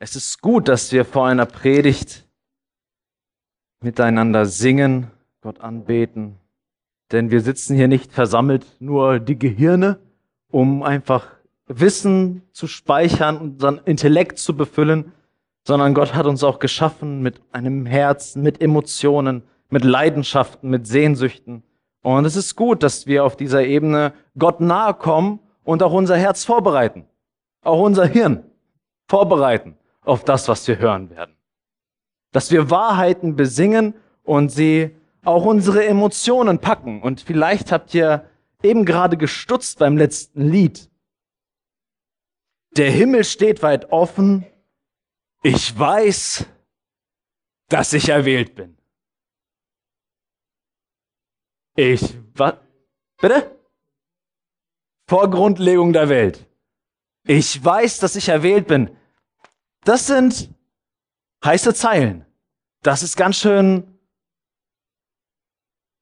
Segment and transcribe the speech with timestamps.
[0.00, 2.24] Es ist gut, dass wir vor einer Predigt
[3.82, 6.36] miteinander singen, Gott anbeten,
[7.10, 9.98] denn wir sitzen hier nicht versammelt nur die Gehirne,
[10.50, 11.26] um einfach
[11.66, 15.12] Wissen zu speichern, unseren Intellekt zu befüllen,
[15.66, 21.64] sondern Gott hat uns auch geschaffen mit einem Herzen, mit Emotionen, mit Leidenschaften, mit Sehnsüchten.
[22.02, 26.16] Und es ist gut, dass wir auf dieser Ebene Gott nahe kommen und auch unser
[26.16, 27.04] Herz vorbereiten,
[27.62, 28.44] auch unser Hirn
[29.08, 29.77] vorbereiten
[30.08, 31.36] auf das, was wir hören werden.
[32.32, 37.02] Dass wir Wahrheiten besingen und sie auch unsere Emotionen packen.
[37.02, 38.28] Und vielleicht habt ihr
[38.62, 40.90] eben gerade gestutzt beim letzten Lied.
[42.76, 44.46] Der Himmel steht weit offen.
[45.42, 46.46] Ich weiß,
[47.68, 48.76] dass ich erwählt bin.
[51.76, 52.54] Ich, was?
[53.20, 53.56] Bitte?
[55.06, 56.46] Vor Grundlegung der Welt.
[57.24, 58.90] Ich weiß, dass ich erwählt bin.
[59.88, 60.50] Das sind
[61.42, 62.26] heiße Zeilen.
[62.82, 63.98] Das ist ganz schön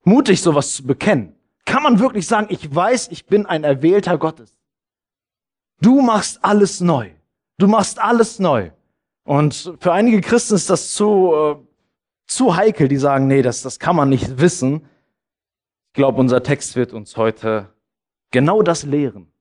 [0.03, 1.37] mutig, sowas zu bekennen.
[1.63, 4.59] Kann man wirklich sagen, ich weiß, ich bin ein Erwählter Gottes.
[5.79, 7.11] Du machst alles neu.
[7.57, 8.71] Du machst alles neu.
[9.23, 11.55] Und für einige Christen ist das zu, äh,
[12.25, 14.85] zu heikel, die sagen, nee, das, das kann man nicht wissen.
[15.91, 17.73] Ich glaube, unser Text wird uns heute
[18.31, 19.31] genau das lehren,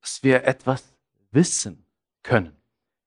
[0.00, 0.82] dass wir etwas
[1.30, 1.86] wissen
[2.24, 2.61] können.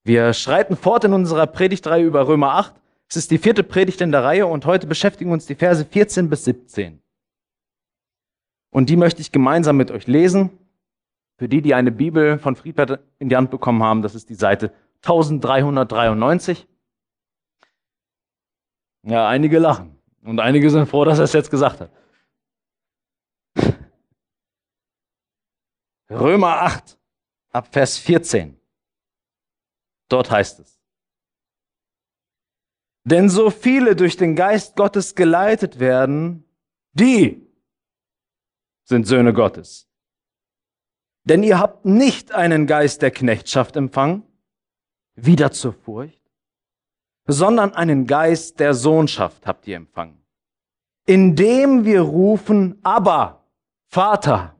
[0.05, 2.75] Wir schreiten fort in unserer Predigtreihe über Römer 8.
[3.09, 6.29] Es ist die vierte Predigt in der Reihe und heute beschäftigen uns die Verse 14
[6.29, 7.01] bis 17.
[8.69, 10.51] Und die möchte ich gemeinsam mit euch lesen.
[11.39, 14.35] Für die, die eine Bibel von Friedbert in die Hand bekommen haben, das ist die
[14.35, 16.67] Seite 1393.
[19.07, 21.89] Ja, einige lachen und einige sind froh, dass er es jetzt gesagt hat.
[26.11, 26.95] Römer 8
[27.51, 28.59] ab Vers 14.
[30.09, 30.79] Dort heißt es.
[33.03, 36.43] Denn so viele durch den Geist Gottes geleitet werden,
[36.93, 37.45] die
[38.83, 39.87] sind Söhne Gottes.
[41.23, 44.23] Denn ihr habt nicht einen Geist der Knechtschaft empfangen,
[45.15, 46.21] wieder zur Furcht,
[47.27, 50.23] sondern einen Geist der Sohnschaft habt ihr empfangen,
[51.05, 53.47] indem wir rufen, aber
[53.87, 54.55] Vater.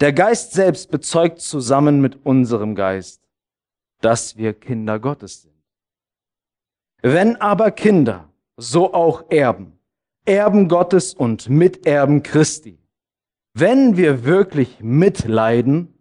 [0.00, 3.27] Der Geist selbst bezeugt zusammen mit unserem Geist,
[4.00, 5.54] dass wir Kinder Gottes sind.
[7.02, 9.78] Wenn aber Kinder, so auch Erben,
[10.24, 12.78] Erben Gottes und Miterben Christi,
[13.54, 15.94] wenn wir wirklich mitleiden,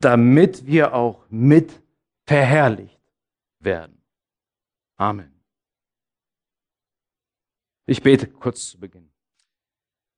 [0.00, 1.82] damit wir auch mit
[2.26, 3.00] verherrlicht
[3.58, 4.02] werden.
[4.96, 5.32] Amen.
[7.86, 9.10] Ich bete kurz zu Beginn.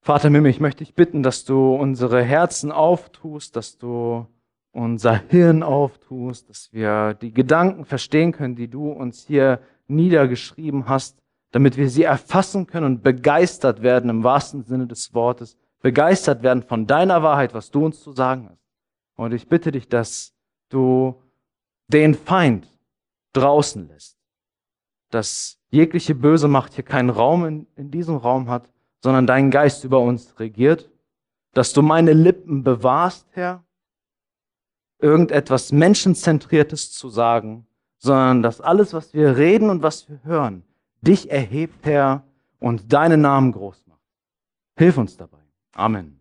[0.03, 4.27] Vater Mimme, ich möchte dich bitten, dass du unsere Herzen auftust, dass du
[4.72, 11.19] unser Hirn auftust, dass wir die Gedanken verstehen können, die du uns hier niedergeschrieben hast,
[11.50, 16.62] damit wir sie erfassen können und begeistert werden im wahrsten Sinne des Wortes, begeistert werden
[16.62, 18.62] von deiner Wahrheit, was du uns zu sagen hast.
[19.16, 20.34] Und ich bitte dich, dass
[20.71, 21.21] du
[21.89, 22.66] den Feind
[23.34, 24.16] draußen lässt,
[25.10, 29.84] dass jegliche böse Macht hier keinen Raum in, in diesem Raum hat, sondern dein Geist
[29.84, 30.91] über uns regiert,
[31.53, 33.65] dass du meine Lippen bewahrst, Herr,
[35.03, 37.67] irgendetwas Menschenzentriertes zu sagen,
[37.99, 40.65] sondern dass alles, was wir reden und was wir hören,
[41.03, 42.25] dich erhebt, Herr,
[42.59, 44.01] und deinen Namen groß macht.
[44.77, 45.39] Hilf uns dabei.
[45.75, 46.21] Amen.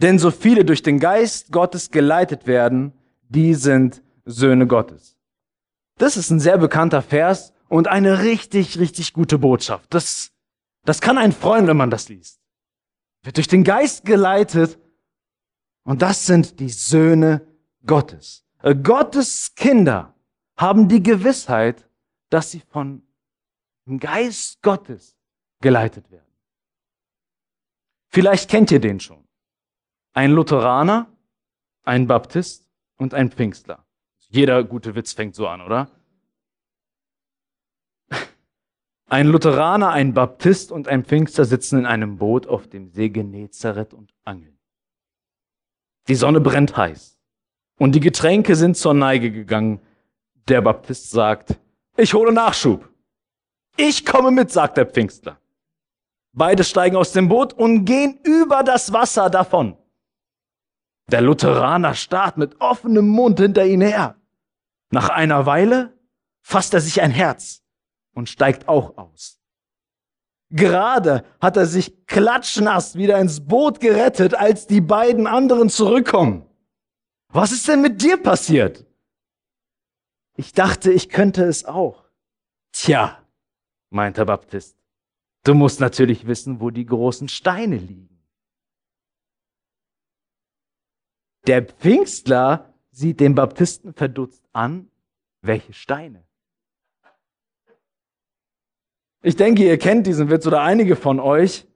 [0.00, 2.92] Denn so viele durch den Geist Gottes geleitet werden,
[3.28, 5.16] die sind Söhne Gottes.
[5.98, 9.92] Das ist ein sehr bekannter Vers und eine richtig, richtig gute Botschaft.
[9.94, 10.32] Das,
[10.84, 12.40] das kann einen freuen, wenn man das liest.
[13.22, 14.78] Wird durch den Geist geleitet
[15.86, 17.46] und das sind die Söhne
[17.86, 18.44] Gottes.
[18.62, 20.14] Äh, Gottes Kinder
[20.56, 21.88] haben die Gewissheit,
[22.28, 23.02] dass sie von
[23.86, 25.16] dem Geist Gottes
[25.60, 26.26] geleitet werden.
[28.08, 29.24] Vielleicht kennt ihr den schon.
[30.12, 31.06] Ein Lutheraner,
[31.84, 33.84] ein Baptist und ein Pfingstler.
[34.28, 35.88] Jeder gute Witz fängt so an, oder?
[39.08, 43.94] Ein Lutheraner, ein Baptist und ein Pfingster sitzen in einem Boot auf dem See Genezareth
[43.94, 44.55] und angeln.
[46.08, 47.18] Die Sonne brennt heiß.
[47.78, 49.80] Und die Getränke sind zur Neige gegangen.
[50.48, 51.58] Der Baptist sagt,
[51.96, 52.88] ich hole Nachschub.
[53.76, 55.38] Ich komme mit, sagt der Pfingstler.
[56.32, 59.76] Beide steigen aus dem Boot und gehen über das Wasser davon.
[61.10, 64.16] Der Lutheraner starrt mit offenem Mund hinter ihnen her.
[64.90, 65.92] Nach einer Weile
[66.42, 67.62] fasst er sich ein Herz
[68.12, 69.35] und steigt auch aus.
[70.50, 76.48] Gerade hat er sich klatschnass wieder ins Boot gerettet, als die beiden anderen zurückkommen.
[77.28, 78.86] Was ist denn mit dir passiert?
[80.36, 82.04] Ich dachte, ich könnte es auch.
[82.72, 83.22] Tja,
[83.90, 84.76] meint der Baptist,
[85.44, 88.22] du musst natürlich wissen, wo die großen Steine liegen.
[91.46, 94.90] Der Pfingstler sieht den Baptisten verdutzt an,
[95.42, 96.25] welche Steine?
[99.22, 101.66] Ich denke, ihr kennt diesen Witz oder einige von euch.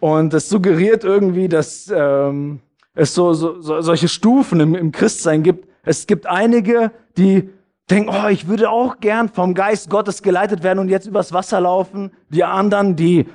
[0.00, 2.60] Und es suggeriert irgendwie, dass ähm,
[2.94, 5.68] es so, so, so solche Stufen im, im Christsein gibt.
[5.82, 7.50] Es gibt einige, die
[7.90, 11.60] denken, oh, ich würde auch gern vom Geist Gottes geleitet werden und jetzt übers Wasser
[11.60, 12.10] laufen.
[12.28, 13.26] Die anderen, die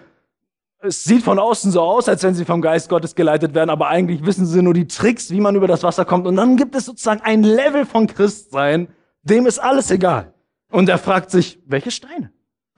[0.84, 3.88] es sieht von außen so aus, als wenn sie vom Geist Gottes geleitet werden, aber
[3.88, 6.26] eigentlich wissen sie nur die Tricks, wie man über das Wasser kommt.
[6.26, 8.88] Und dann gibt es sozusagen ein Level von Christsein,
[9.22, 10.34] dem ist alles egal.
[10.72, 12.32] Und er fragt sich, welche Steine?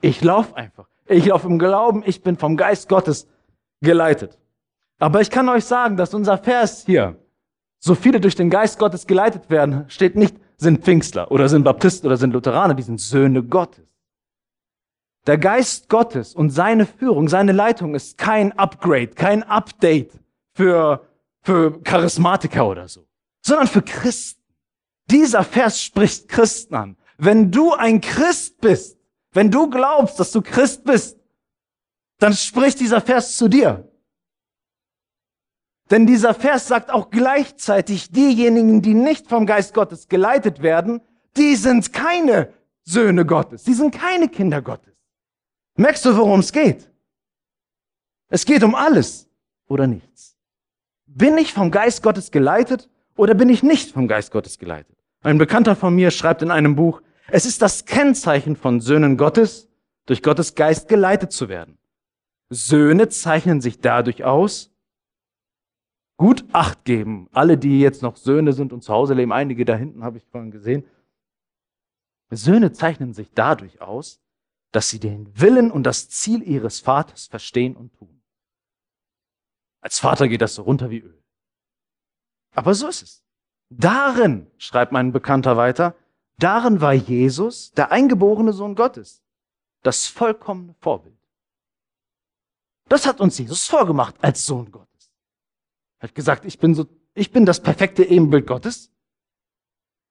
[0.04, 0.86] Ich laufe einfach.
[1.06, 3.26] Ich laufe im Glauben, ich bin vom Geist Gottes
[3.80, 4.38] geleitet.
[4.98, 7.16] Aber ich kann euch sagen, dass unser Vers hier,
[7.78, 12.06] so viele durch den Geist Gottes geleitet werden, steht nicht, sind Pfingstler oder sind Baptisten
[12.06, 13.86] oder sind Lutheraner, die sind Söhne Gottes.
[15.26, 20.12] Der Geist Gottes und seine Führung, seine Leitung ist kein Upgrade, kein Update
[20.52, 21.08] für,
[21.40, 23.06] für Charismatiker oder so,
[23.40, 24.42] sondern für Christen.
[25.10, 26.96] Dieser Vers spricht Christen an.
[27.16, 28.98] Wenn du ein Christ bist,
[29.34, 31.18] wenn du glaubst, dass du Christ bist,
[32.18, 33.90] dann spricht dieser Vers zu dir.
[35.90, 41.02] Denn dieser Vers sagt auch gleichzeitig, diejenigen, die nicht vom Geist Gottes geleitet werden,
[41.36, 42.52] die sind keine
[42.84, 44.94] Söhne Gottes, die sind keine Kinder Gottes.
[45.76, 46.90] Merkst du, worum es geht?
[48.28, 49.28] Es geht um alles
[49.66, 50.36] oder nichts.
[51.06, 54.96] Bin ich vom Geist Gottes geleitet oder bin ich nicht vom Geist Gottes geleitet?
[55.22, 59.68] Ein Bekannter von mir schreibt in einem Buch, es ist das Kennzeichen von Söhnen Gottes,
[60.06, 61.78] durch Gottes Geist geleitet zu werden.
[62.50, 64.70] Söhne zeichnen sich dadurch aus,
[66.16, 67.28] gut Acht geben.
[67.32, 70.24] Alle, die jetzt noch Söhne sind und zu Hause leben, einige da hinten habe ich
[70.26, 70.84] vorhin gesehen.
[72.30, 74.20] Söhne zeichnen sich dadurch aus,
[74.72, 78.22] dass sie den Willen und das Ziel ihres Vaters verstehen und tun.
[79.80, 81.22] Als Vater geht das so runter wie Öl.
[82.54, 83.24] Aber so ist es.
[83.70, 85.96] Darin, schreibt mein Bekannter weiter,
[86.38, 89.22] darin war Jesus, der eingeborene Sohn Gottes,
[89.82, 91.14] das vollkommene Vorbild.
[92.88, 95.10] Das hat uns Jesus vorgemacht als Sohn Gottes.
[95.98, 98.90] Er hat gesagt, ich bin so, ich bin das perfekte Ebenbild Gottes.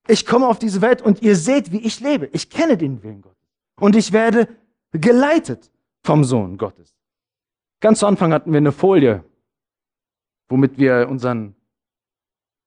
[0.07, 2.27] Ich komme auf diese Welt und ihr seht, wie ich lebe.
[2.33, 3.37] Ich kenne den Willen Gottes.
[3.79, 4.47] Und ich werde
[4.91, 5.71] geleitet
[6.03, 6.95] vom Sohn Gottes.
[7.79, 9.23] Ganz zu Anfang hatten wir eine Folie,
[10.49, 11.55] womit wir unseren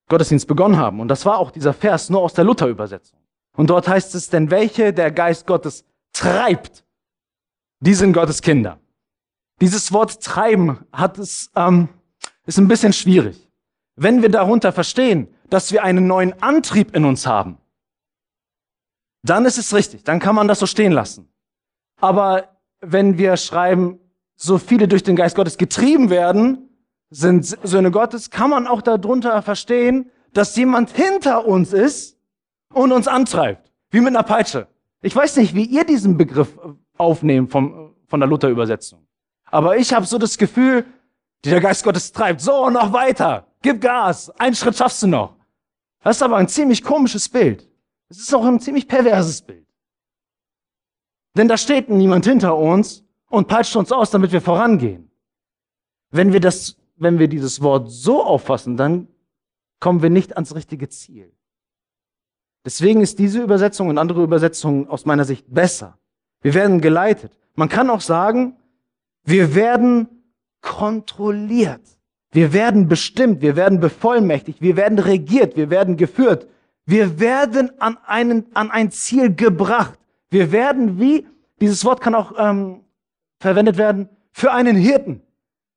[0.09, 1.00] Gottesdienst begonnen haben.
[1.00, 3.19] Und das war auch dieser Vers nur aus der Luther-Übersetzung.
[3.56, 6.85] Und dort heißt es, denn welche der Geist Gottes treibt,
[7.81, 8.79] die sind Gottes Kinder.
[9.61, 11.88] Dieses Wort treiben hat es, ähm,
[12.44, 13.50] ist ein bisschen schwierig.
[13.97, 17.58] Wenn wir darunter verstehen, dass wir einen neuen Antrieb in uns haben,
[19.23, 21.29] dann ist es richtig, dann kann man das so stehen lassen.
[22.00, 23.99] Aber wenn wir schreiben,
[24.37, 26.69] so viele durch den Geist Gottes getrieben werden,
[27.09, 32.16] sind Söhne Gottes, kann man auch darunter verstehen, dass jemand hinter uns ist
[32.76, 33.73] und uns antreibt.
[33.90, 34.69] Wie mit einer Peitsche.
[35.00, 36.58] Ich weiß nicht, wie ihr diesen Begriff
[36.99, 39.06] aufnehmt vom, von der Luther-Übersetzung.
[39.46, 40.84] Aber ich habe so das Gefühl,
[41.44, 42.40] der Geist Gottes treibt.
[42.43, 43.46] So, noch weiter.
[43.62, 44.28] Gib Gas.
[44.38, 45.37] Einen Schritt schaffst du noch.
[46.02, 47.66] Das ist aber ein ziemlich komisches Bild.
[48.11, 49.66] Es ist auch ein ziemlich perverses Bild.
[51.35, 55.11] Denn da steht niemand hinter uns und peitscht uns aus, damit wir vorangehen.
[56.11, 59.09] Wenn wir das, wenn wir dieses Wort so auffassen, dann
[59.80, 61.36] kommen wir nicht ans richtige Ziel.
[62.66, 65.96] Deswegen ist diese Übersetzung und andere Übersetzungen aus meiner Sicht besser.
[66.42, 67.38] Wir werden geleitet.
[67.54, 68.56] Man kann auch sagen,
[69.25, 70.08] wir werden
[70.62, 71.80] kontrolliert.
[72.32, 76.49] Wir werden bestimmt, wir werden bevollmächtigt, wir werden regiert, wir werden geführt.
[76.85, 79.96] Wir werden an, einen, an ein Ziel gebracht.
[80.28, 81.25] Wir werden wie,
[81.61, 82.82] dieses Wort kann auch ähm,
[83.38, 85.23] verwendet werden, für einen Hirten,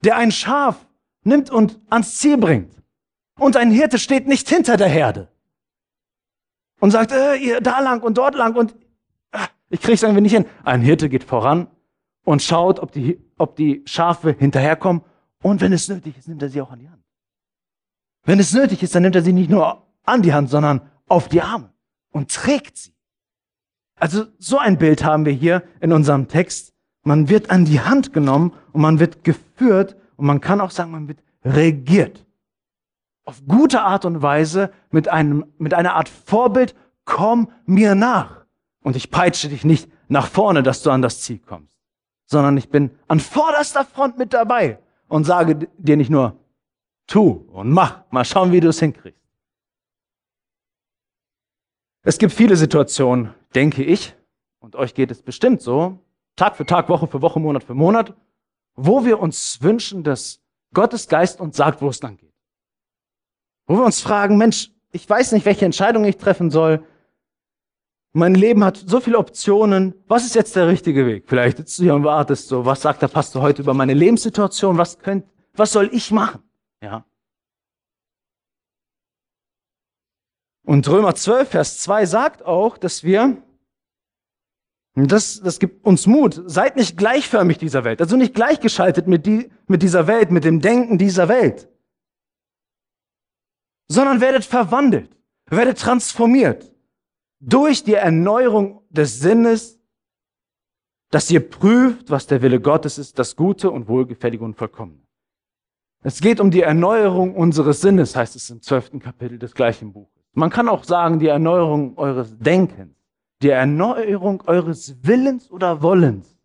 [0.03, 0.87] der ein Schaf
[1.23, 2.73] nimmt und ans Ziel bringt.
[3.37, 5.27] Und ein Hirte steht nicht hinter der Herde
[6.79, 8.75] und sagt, äh, ihr da lang und dort lang und
[9.31, 10.45] äh, ich krieg's irgendwie nicht hin.
[10.63, 11.67] Ein Hirte geht voran
[12.23, 15.03] und schaut, ob die, ob die Schafe hinterherkommen
[15.41, 17.03] und wenn es nötig ist, nimmt er sie auch an die Hand.
[18.23, 21.29] Wenn es nötig ist, dann nimmt er sie nicht nur an die Hand, sondern auf
[21.29, 21.73] die Arme
[22.11, 22.93] und trägt sie.
[23.95, 26.73] Also so ein Bild haben wir hier in unserem Text.
[27.03, 30.91] Man wird an die Hand genommen und man wird geführt und man kann auch sagen,
[30.91, 32.25] man wird regiert.
[33.29, 36.73] Auf gute Art und Weise mit einem, mit einer Art Vorbild,
[37.05, 38.47] komm mir nach.
[38.81, 41.71] Und ich peitsche dich nicht nach vorne, dass du an das Ziel kommst,
[42.25, 46.39] sondern ich bin an vorderster Front mit dabei und sage dir nicht nur,
[47.05, 49.21] tu und mach, mal schauen, wie du es hinkriegst.
[52.01, 54.15] Es gibt viele Situationen, denke ich,
[54.57, 55.99] und euch geht es bestimmt so,
[56.35, 58.15] Tag für Tag, Woche für Woche, Monat für Monat,
[58.73, 60.41] wo wir uns wünschen, dass
[60.73, 62.28] Gottes Geist uns sagt, wo es lang geht.
[63.69, 66.83] Wo wir uns fragen, Mensch, ich weiß nicht, welche Entscheidung ich treffen soll.
[68.13, 69.93] Mein Leben hat so viele Optionen.
[70.07, 71.25] Was ist jetzt der richtige Weg?
[71.27, 74.79] Vielleicht sitzt du hier und wartest so, was sagt der Pastor heute über meine Lebenssituation?
[74.79, 75.23] Was könnt,
[75.53, 76.41] was soll ich machen?
[76.81, 77.05] Ja.
[80.65, 83.37] Und Römer 12, Vers 2 sagt auch, dass wir,
[84.95, 89.51] das, das gibt uns Mut, seid nicht gleichförmig dieser Welt, also nicht gleichgeschaltet mit, die,
[89.67, 91.69] mit dieser Welt, mit dem Denken dieser Welt,
[93.89, 95.09] sondern werdet verwandelt,
[95.49, 96.71] werdet transformiert
[97.39, 99.79] durch die Erneuerung des Sinnes,
[101.09, 105.01] dass ihr prüft, was der Wille Gottes ist, das Gute und Wohlgefällige und Vollkommene.
[106.03, 110.23] Es geht um die Erneuerung unseres Sinnes, heißt es im zwölften Kapitel des gleichen Buches.
[110.33, 112.95] Man kann auch sagen, die Erneuerung eures Denkens,
[113.41, 116.37] die Erneuerung eures Willens oder Wollens.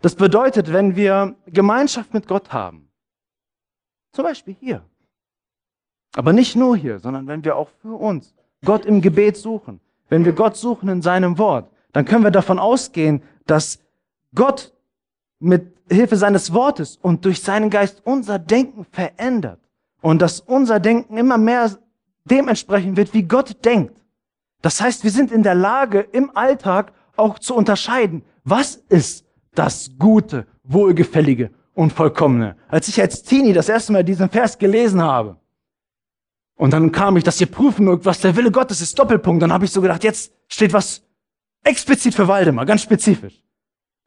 [0.00, 2.90] Das bedeutet, wenn wir Gemeinschaft mit Gott haben,
[4.12, 4.84] zum Beispiel hier,
[6.18, 8.34] aber nicht nur hier, sondern wenn wir auch für uns
[8.64, 12.58] Gott im Gebet suchen, wenn wir Gott suchen in seinem Wort, dann können wir davon
[12.58, 13.78] ausgehen, dass
[14.34, 14.72] Gott
[15.38, 19.60] mit Hilfe seines Wortes und durch seinen Geist unser Denken verändert
[20.02, 21.78] und dass unser Denken immer mehr
[22.24, 23.94] dementsprechend wird, wie Gott denkt.
[24.60, 29.92] Das heißt, wir sind in der Lage, im Alltag auch zu unterscheiden, was ist das
[29.96, 32.56] Gute, Wohlgefällige und Vollkommene.
[32.66, 35.36] Als ich als Teenie das erste Mal diesen Vers gelesen habe,
[36.58, 39.52] und dann kam ich, dass ihr prüfen mögt, was der Wille Gottes ist, Doppelpunkt, dann
[39.52, 41.02] habe ich so gedacht, jetzt steht was
[41.62, 43.44] explizit für Waldemar, ganz spezifisch.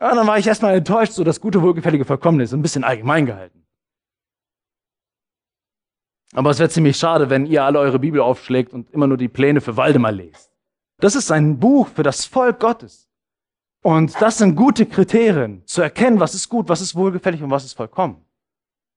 [0.01, 3.25] Ja, dann war ich erstmal enttäuscht, so das gute, wohlgefällige, vollkommene ist ein bisschen allgemein
[3.25, 3.65] gehalten.
[6.33, 9.27] Aber es wäre ziemlich schade, wenn ihr alle eure Bibel aufschlägt und immer nur die
[9.29, 10.51] Pläne für Waldemar lest.
[10.99, 13.09] Das ist ein Buch für das Volk Gottes.
[13.81, 17.63] Und das sind gute Kriterien, zu erkennen, was ist gut, was ist wohlgefällig und was
[17.63, 18.23] ist vollkommen.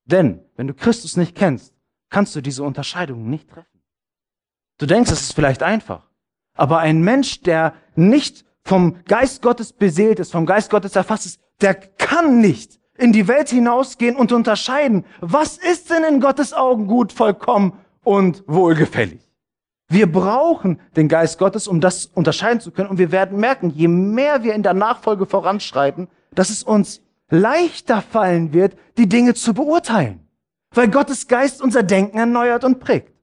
[0.04, 1.73] Denn wenn du Christus nicht kennst,
[2.14, 3.80] kannst du diese Unterscheidung nicht treffen.
[4.78, 6.08] Du denkst, es ist vielleicht einfach.
[6.56, 11.40] Aber ein Mensch, der nicht vom Geist Gottes beseelt ist, vom Geist Gottes erfasst ist,
[11.60, 16.86] der kann nicht in die Welt hinausgehen und unterscheiden, was ist denn in Gottes Augen
[16.86, 19.20] gut, vollkommen und wohlgefällig.
[19.88, 22.90] Wir brauchen den Geist Gottes, um das unterscheiden zu können.
[22.90, 28.02] Und wir werden merken, je mehr wir in der Nachfolge voranschreiten, dass es uns leichter
[28.02, 30.23] fallen wird, die Dinge zu beurteilen.
[30.74, 33.14] Weil Gottes Geist unser Denken erneuert und prägt.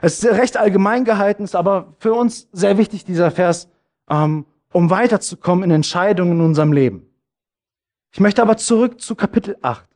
[0.00, 3.70] Es ist recht allgemein gehalten, ist aber für uns sehr wichtig, dieser Vers,
[4.10, 7.08] ähm, um weiterzukommen in Entscheidungen in unserem Leben.
[8.12, 9.88] Ich möchte aber zurück zu Kapitel 8.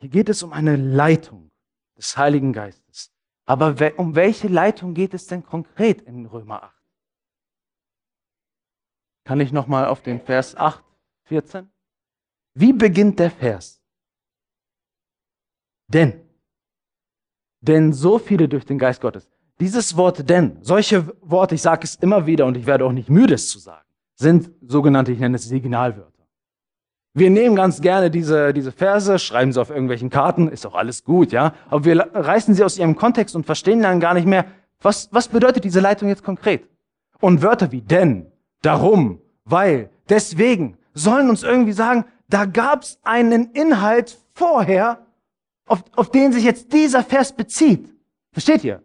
[0.00, 1.52] Hier geht es um eine Leitung
[1.96, 3.12] des Heiligen Geistes.
[3.44, 6.82] Aber um welche Leitung geht es denn konkret in Römer 8?
[9.24, 10.82] Kann ich nochmal auf den Vers 8,
[11.24, 11.70] 14?
[12.54, 13.80] Wie beginnt der Vers?
[15.88, 16.20] Denn,
[17.60, 19.28] denn so viele durch den Geist Gottes.
[19.60, 23.10] Dieses Wort denn, solche Worte, ich sage es immer wieder und ich werde auch nicht
[23.10, 23.82] müde, es zu sagen
[24.22, 26.10] sind sogenannte, ich nenne es Signalwörter.
[27.14, 31.04] Wir nehmen ganz gerne diese, diese Verse, schreiben sie auf irgendwelchen Karten, ist auch alles
[31.04, 31.52] gut, ja.
[31.68, 34.46] Aber wir reißen sie aus ihrem Kontext und verstehen dann gar nicht mehr,
[34.80, 36.66] was, was bedeutet diese Leitung jetzt konkret?
[37.20, 38.32] Und Wörter wie denn,
[38.62, 45.06] darum, weil, deswegen sollen uns irgendwie sagen, da gab es einen Inhalt vorher,
[45.66, 47.94] auf, auf den sich jetzt dieser Vers bezieht.
[48.32, 48.82] Versteht ihr?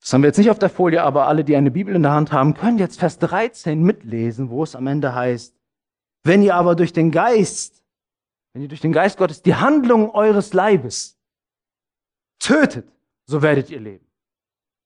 [0.00, 2.12] Das haben wir jetzt nicht auf der Folie, aber alle, die eine Bibel in der
[2.12, 5.54] Hand haben, können jetzt Vers 13 mitlesen, wo es am Ende heißt,
[6.24, 7.84] wenn ihr aber durch den Geist,
[8.52, 11.18] wenn ihr durch den Geist Gottes die Handlung eures Leibes
[12.38, 12.90] tötet,
[13.26, 14.06] so werdet ihr leben.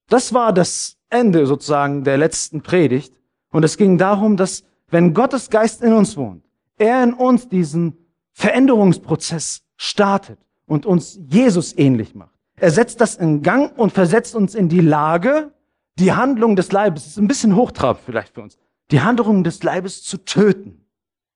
[0.08, 3.14] Das war das Ende sozusagen der letzten Predigt.
[3.50, 4.64] Und es ging darum, dass
[4.94, 6.44] wenn Gottes Geist in uns wohnt,
[6.78, 7.98] er in uns diesen
[8.32, 12.30] Veränderungsprozess startet und uns Jesus ähnlich macht.
[12.54, 15.52] Er setzt das in Gang und versetzt uns in die Lage,
[15.98, 18.56] die Handlung des Leibes, ist ein bisschen hochtrabend vielleicht für uns,
[18.92, 20.84] die Handlung des Leibes zu töten.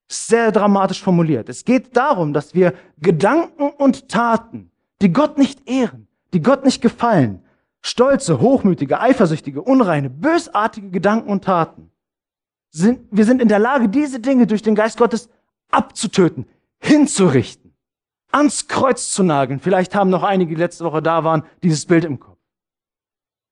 [0.06, 1.48] Sehr dramatisch formuliert.
[1.48, 4.70] Es geht darum, dass wir Gedanken und Taten,
[5.02, 7.42] die Gott nicht ehren, die Gott nicht gefallen,
[7.82, 11.87] stolze, hochmütige, eifersüchtige, unreine, bösartige Gedanken und Taten,
[12.70, 15.28] sind, wir sind in der Lage, diese Dinge durch den Geist Gottes
[15.70, 16.46] abzutöten,
[16.80, 17.68] hinzurichten
[18.30, 19.60] ans Kreuz zu nageln.
[19.60, 22.38] Vielleicht haben noch einige, die letzte Woche da waren, dieses Bild im Kopf.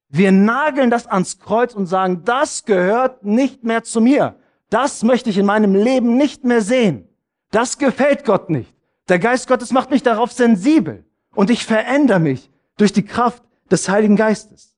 [0.08, 4.36] Wir nageln das ans Kreuz und sagen, das gehört nicht mehr zu mir.
[4.70, 7.08] Das möchte ich in meinem Leben nicht mehr sehen.
[7.50, 8.74] Das gefällt Gott nicht.
[9.08, 11.04] Der Geist Gottes macht mich darauf sensibel
[11.34, 14.75] und ich verändere mich durch die Kraft des Heiligen Geistes.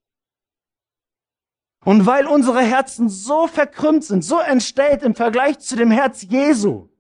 [1.89, 6.91] Und weil unsere Herzen so verkrümmt sind, so entstellt im Vergleich zu dem Herz Jesu,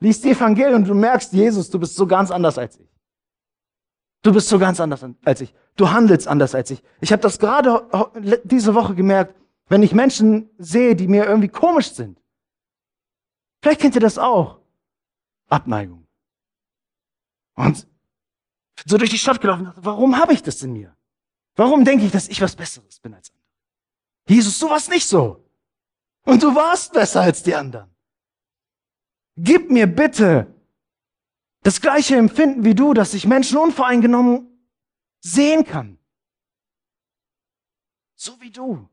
[0.00, 2.88] liest die Evangelium und du merkst, Jesus, du bist so ganz anders als ich.
[4.22, 5.54] Du bist so ganz anders als ich.
[5.76, 6.82] Du handelst anders als ich.
[7.02, 7.86] Ich habe das gerade
[8.44, 12.18] diese Woche gemerkt, wenn ich Menschen sehe, die mir irgendwie komisch sind.
[13.60, 14.60] Vielleicht kennt ihr das auch.
[15.50, 16.06] Abneigung.
[17.54, 17.86] Und
[18.86, 20.96] so durch die Stadt gelaufen, warum habe ich das in mir?
[21.54, 23.41] Warum denke ich, dass ich was Besseres bin als andere?
[24.28, 25.44] Jesus, du warst nicht so.
[26.24, 27.90] Und du warst besser als die anderen.
[29.36, 30.54] Gib mir bitte
[31.62, 34.48] das gleiche Empfinden wie du, dass ich Menschen unvoreingenommen
[35.20, 35.98] sehen kann.
[38.14, 38.88] So wie du.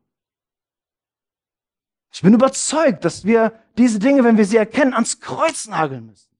[2.12, 6.30] Ich bin überzeugt, dass wir diese Dinge, wenn wir sie erkennen, ans Kreuz nageln müssen.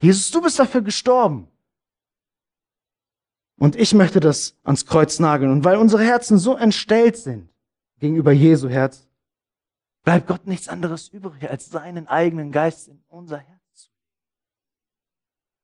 [0.00, 1.48] Jesus, du bist dafür gestorben.
[3.56, 5.52] Und ich möchte das ans Kreuz nageln.
[5.52, 7.49] Und weil unsere Herzen so entstellt sind
[8.00, 9.06] gegenüber Jesu Herz,
[10.02, 13.90] bleibt Gott nichts anderes übrig, als seinen eigenen Geist in unser Herz zu.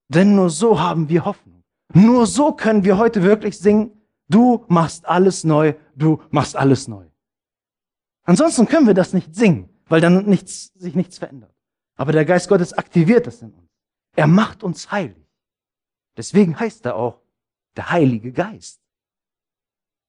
[0.08, 1.64] Denn nur so haben wir Hoffnung.
[1.92, 7.06] Nur so können wir heute wirklich singen, du machst alles neu, du machst alles neu.
[8.24, 11.54] Ansonsten können wir das nicht singen, weil dann nichts, sich nichts verändert.
[11.96, 13.70] Aber der Geist Gottes aktiviert das in uns.
[14.16, 15.26] Er macht uns heilig.
[16.16, 17.20] Deswegen heißt er auch
[17.76, 18.80] der Heilige Geist.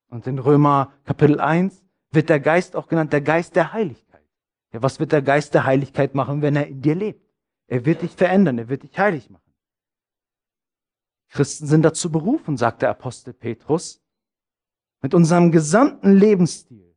[0.09, 4.25] Und in Römer Kapitel 1 wird der Geist auch genannt der Geist der Heiligkeit.
[4.71, 7.25] Ja, was wird der Geist der Heiligkeit machen, wenn er in dir lebt?
[7.67, 9.53] Er wird dich verändern, er wird dich heilig machen.
[11.29, 14.01] Christen sind dazu berufen, sagt der Apostel Petrus,
[15.01, 16.95] mit unserem gesamten Lebensstil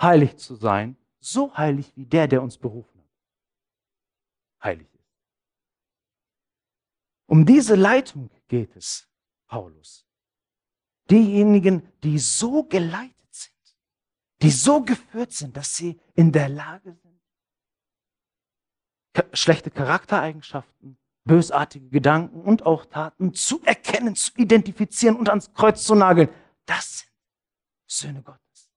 [0.00, 4.64] heilig zu sein, so heilig wie der, der uns berufen hat.
[4.64, 5.14] Heilig ist.
[7.26, 9.08] Um diese Leitung geht es,
[9.46, 10.06] Paulus.
[11.10, 13.19] Diejenigen, die so geleitet
[14.42, 17.20] die so geführt sind, dass sie in der Lage sind,
[19.32, 25.94] schlechte Charaktereigenschaften, bösartige Gedanken und auch Taten zu erkennen, zu identifizieren und ans Kreuz zu
[25.94, 26.28] nageln.
[26.66, 27.10] Das sind
[27.86, 28.70] Söhne Gottes.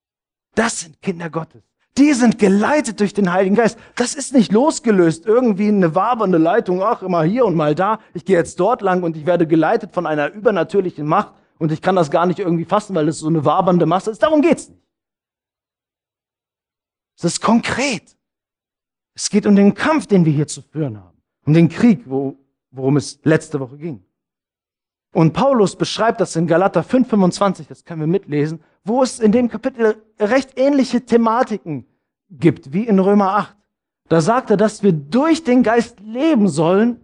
[0.54, 1.62] Das sind Kinder Gottes.
[1.96, 3.78] Die sind geleitet durch den Heiligen Geist.
[3.94, 8.00] Das ist nicht losgelöst, irgendwie eine wabernde Leitung, ach, immer hier und mal da.
[8.14, 11.80] Ich gehe jetzt dort lang und ich werde geleitet von einer übernatürlichen Macht und ich
[11.80, 14.22] kann das gar nicht irgendwie fassen, weil es so eine wabernde Masse ist.
[14.22, 14.83] Darum geht's nicht.
[17.16, 18.16] Es ist konkret.
[19.14, 21.22] Es geht um den Kampf, den wir hier zu führen haben.
[21.46, 22.36] Um den Krieg, wo,
[22.70, 24.04] worum es letzte Woche ging.
[25.12, 29.48] Und Paulus beschreibt das in Galater 5,25, das können wir mitlesen, wo es in dem
[29.48, 31.86] Kapitel recht ähnliche Thematiken
[32.30, 33.56] gibt wie in Römer 8.
[34.08, 37.00] Da sagt er, dass wir durch den Geist leben sollen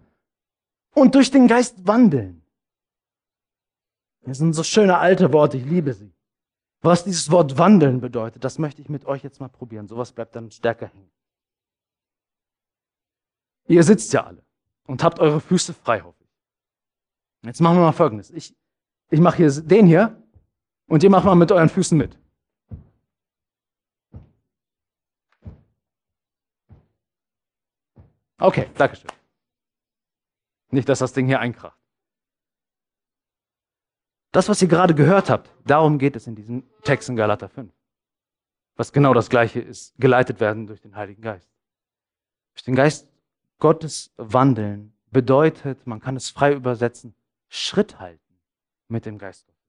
[0.93, 2.43] und durch den Geist wandeln.
[4.23, 6.13] Das sind so schöne alte Worte, ich liebe sie.
[6.83, 9.87] Was dieses Wort wandeln bedeutet, das möchte ich mit euch jetzt mal probieren.
[9.87, 11.11] Sowas bleibt dann stärker hängen.
[13.69, 14.43] Ihr sitzt ja alle
[14.87, 16.31] und habt eure Füße frei, hoffe ich.
[17.43, 18.31] Jetzt machen wir mal Folgendes.
[18.31, 18.57] Ich,
[19.11, 20.23] ich mache hier den hier
[20.89, 22.19] und ihr macht mal mit euren Füßen mit.
[28.39, 29.11] Okay, Dankeschön.
[30.71, 31.80] Nicht, dass das Ding hier einkracht.
[34.33, 37.73] Das, was ihr gerade gehört habt, darum geht es in diesem Text in Galater 5.
[38.77, 41.51] Was genau das Gleiche ist, geleitet werden durch den Heiligen Geist.
[42.55, 43.09] Durch den Geist
[43.59, 47.15] Gottes wandeln bedeutet, man kann es frei übersetzen,
[47.49, 48.41] Schritt halten
[48.89, 49.61] mit dem Geist Gottes.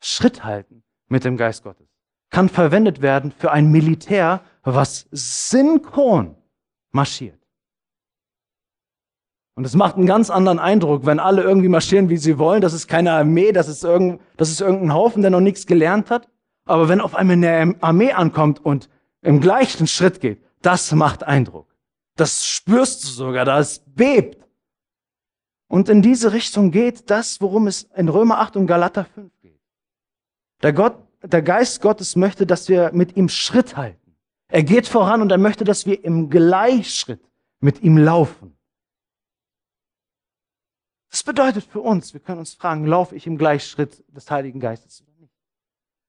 [0.00, 1.94] Schritt halten mit dem Geist Gottes
[2.34, 6.36] kann verwendet werden für ein Militär, was synchron
[6.90, 7.40] marschiert.
[9.56, 12.60] Und es macht einen ganz anderen Eindruck, wenn alle irgendwie marschieren, wie sie wollen.
[12.60, 16.10] Das ist keine Armee, das ist, irgend, das ist irgendein Haufen, der noch nichts gelernt
[16.10, 16.28] hat.
[16.66, 18.88] Aber wenn auf einmal eine Armee ankommt und
[19.22, 21.68] im gleichen Schritt geht, das macht Eindruck.
[22.16, 24.44] Das spürst du sogar, das bebt.
[25.68, 29.60] Und in diese Richtung geht das, worum es in Römer 8 und Galater 5 geht.
[30.62, 34.16] Der, Gott, der Geist Gottes möchte, dass wir mit ihm Schritt halten.
[34.48, 37.20] Er geht voran und er möchte, dass wir im Gleichschritt
[37.60, 38.53] mit ihm laufen.
[41.14, 45.00] Das bedeutet für uns, wir können uns fragen, laufe ich im Gleichschritt des Heiligen Geistes
[45.00, 45.32] oder nicht?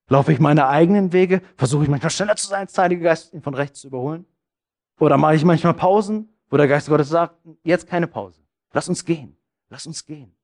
[0.09, 1.43] Laufe ich meine eigenen Wege?
[1.57, 4.25] Versuche ich manchmal schneller zu sein als der Heilige Geist, ihn von rechts zu überholen?
[4.99, 8.41] Oder mache ich manchmal Pausen, wo der Geist Gottes sagt, jetzt keine Pause.
[8.73, 9.37] Lass uns gehen.
[9.69, 10.35] Lass uns gehen.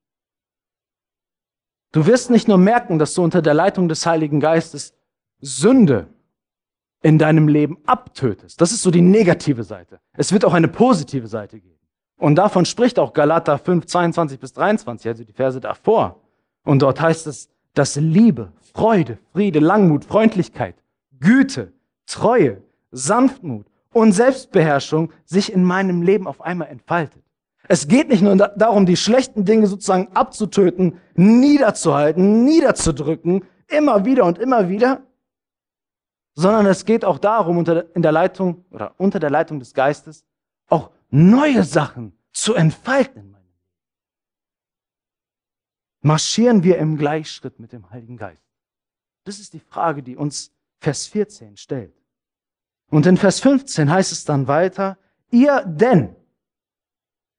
[1.90, 4.94] Du wirst nicht nur merken, dass du unter der Leitung des Heiligen Geistes
[5.40, 6.06] Sünde
[7.02, 8.60] in deinem Leben abtötest.
[8.60, 9.98] Das ist so die negative Seite.
[10.12, 11.71] Es wird auch eine positive Seite geben.
[12.22, 16.20] Und davon spricht auch Galater 5, 22 bis 23, also die Verse davor.
[16.64, 20.76] Und dort heißt es, dass Liebe, Freude, Friede, Langmut, Freundlichkeit,
[21.18, 21.72] Güte,
[22.06, 27.24] Treue, Sanftmut und Selbstbeherrschung sich in meinem Leben auf einmal entfaltet.
[27.66, 34.38] Es geht nicht nur darum, die schlechten Dinge sozusagen abzutöten, niederzuhalten, niederzudrücken, immer wieder und
[34.38, 35.00] immer wieder,
[36.34, 40.24] sondern es geht auch darum, unter, der Leitung oder unter der Leitung des Geistes
[40.68, 43.36] auch neue Sachen zu entfalten.
[46.00, 48.42] Marschieren wir im Gleichschritt mit dem Heiligen Geist?
[49.24, 51.94] Das ist die Frage, die uns Vers 14 stellt.
[52.90, 54.98] Und in Vers 15 heißt es dann weiter,
[55.30, 56.16] ihr denn,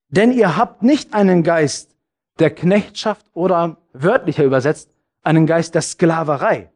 [0.08, 1.98] denn ihr habt nicht einen Geist
[2.40, 4.90] der Knechtschaft oder wörtlicher übersetzt,
[5.24, 6.72] einen Geist der Sklaverei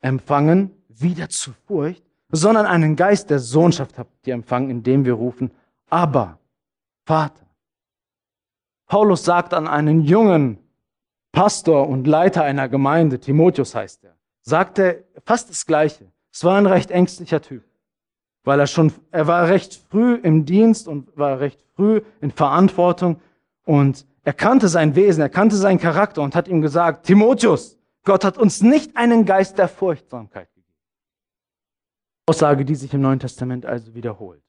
[0.00, 5.50] empfangen, wieder zu Furcht, sondern einen Geist der Sohnschaft habt ihr empfangen, indem wir rufen,
[5.88, 6.38] aber
[7.04, 7.44] Vater.
[8.86, 10.58] Paulus sagt an einen jungen
[11.32, 16.06] Pastor und Leiter einer Gemeinde, Timotheus heißt er, sagte fast das Gleiche.
[16.32, 17.64] Es war ein recht ängstlicher Typ,
[18.44, 23.20] weil er schon, er war recht früh im Dienst und war recht früh in Verantwortung
[23.64, 28.24] und er kannte sein Wesen, er kannte seinen Charakter und hat ihm gesagt, Timotheus, Gott
[28.24, 30.48] hat uns nicht einen Geist der Furchtsamkeit.
[32.26, 34.42] Aussage, die sich im Neuen Testament also wiederholt.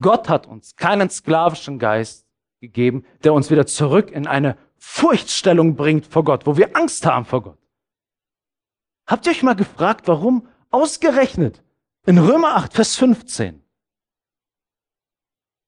[0.00, 2.26] Gott hat uns keinen sklavischen Geist
[2.60, 7.24] gegeben, der uns wieder zurück in eine Furchtstellung bringt vor Gott, wo wir Angst haben
[7.24, 7.58] vor Gott.
[9.06, 11.64] Habt ihr euch mal gefragt, warum ausgerechnet
[12.06, 13.64] in Römer 8, Vers 15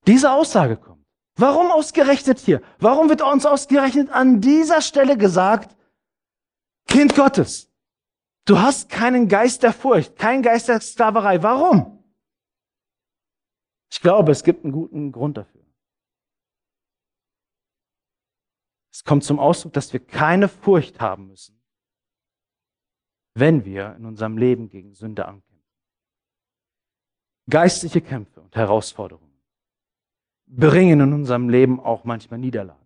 [0.06, 1.04] diese Aussage kommt?
[1.36, 2.60] Warum ausgerechnet hier?
[2.78, 5.76] Warum wird uns ausgerechnet an dieser Stelle gesagt,
[6.86, 7.69] Kind Gottes,
[8.44, 11.42] du hast keinen Geist der Furcht, keinen Geist der Sklaverei.
[11.42, 12.04] Warum?
[13.92, 15.60] Ich glaube, es gibt einen guten Grund dafür.
[18.92, 21.60] Es kommt zum Ausdruck, dass wir keine Furcht haben müssen,
[23.34, 25.50] wenn wir in unserem Leben gegen Sünde ankämpfen.
[27.48, 29.30] Geistliche Kämpfe und Herausforderungen
[30.46, 32.78] bringen in unserem Leben auch manchmal Niederlagen.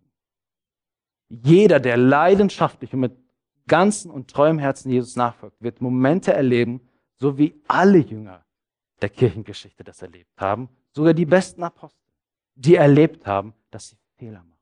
[1.29, 3.24] Jeder, der leidenschaftlich und mit
[3.67, 6.81] ganzen und treuem Herzen Jesus nachfolgt, wird Momente erleben,
[7.15, 8.45] so wie alle Jünger
[9.01, 12.11] der Kirchengeschichte das erlebt haben, sogar die besten Apostel,
[12.55, 14.61] die erlebt haben, dass sie Fehler machen,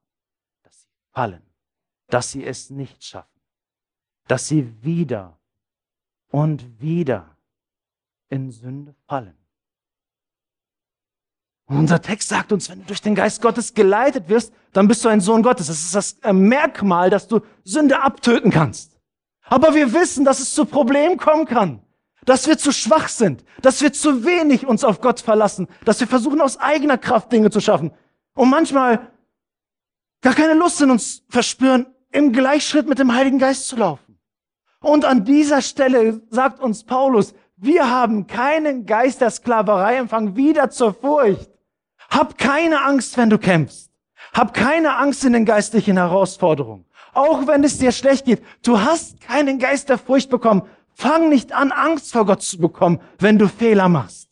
[0.63, 1.43] dass sie fallen,
[2.07, 3.41] dass sie es nicht schaffen,
[4.27, 5.39] dass sie wieder
[6.29, 7.37] und wieder
[8.29, 9.37] in Sünde fallen.
[11.65, 15.09] Unser Text sagt uns, wenn du durch den Geist Gottes geleitet wirst, dann bist du
[15.09, 15.67] ein Sohn Gottes.
[15.67, 18.92] Das ist das Merkmal, dass du Sünde abtöten kannst.
[19.45, 21.81] Aber wir wissen, dass es zu Problemen kommen kann.
[22.25, 23.43] Dass wir zu schwach sind.
[23.61, 25.67] Dass wir zu wenig uns auf Gott verlassen.
[25.85, 27.91] Dass wir versuchen, aus eigener Kraft Dinge zu schaffen.
[28.33, 29.11] Und manchmal
[30.21, 34.17] gar keine Lust in uns verspüren, im Gleichschritt mit dem Heiligen Geist zu laufen.
[34.79, 40.69] Und an dieser Stelle sagt uns Paulus, wir haben keinen Geist der Sklaverei empfangen, wieder
[40.69, 41.49] zur Furcht.
[42.09, 43.91] Hab keine Angst, wenn du kämpfst.
[44.33, 46.85] Hab keine Angst in den geistlichen Herausforderungen.
[47.13, 48.41] Auch wenn es dir schlecht geht.
[48.63, 50.63] Du hast keinen Geist der Furcht bekommen.
[50.95, 54.29] Fang nicht an, Angst vor Gott zu bekommen, wenn du Fehler machst.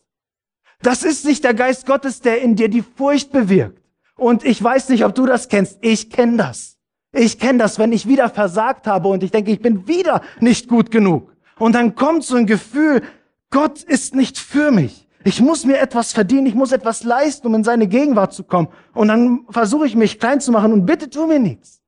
[0.81, 3.81] Das ist nicht der Geist Gottes, der in dir die Furcht bewirkt.
[4.15, 5.79] Und ich weiß nicht, ob du das kennst.
[5.81, 6.77] Ich kenne das.
[7.13, 10.67] Ich kenne das, wenn ich wieder versagt habe und ich denke, ich bin wieder nicht
[10.67, 11.31] gut genug.
[11.59, 13.01] Und dann kommt so ein Gefühl,
[13.49, 15.07] Gott ist nicht für mich.
[15.23, 18.69] Ich muss mir etwas verdienen, ich muss etwas leisten, um in seine Gegenwart zu kommen.
[18.93, 21.80] Und dann versuche ich mich klein zu machen und bitte tu mir nichts.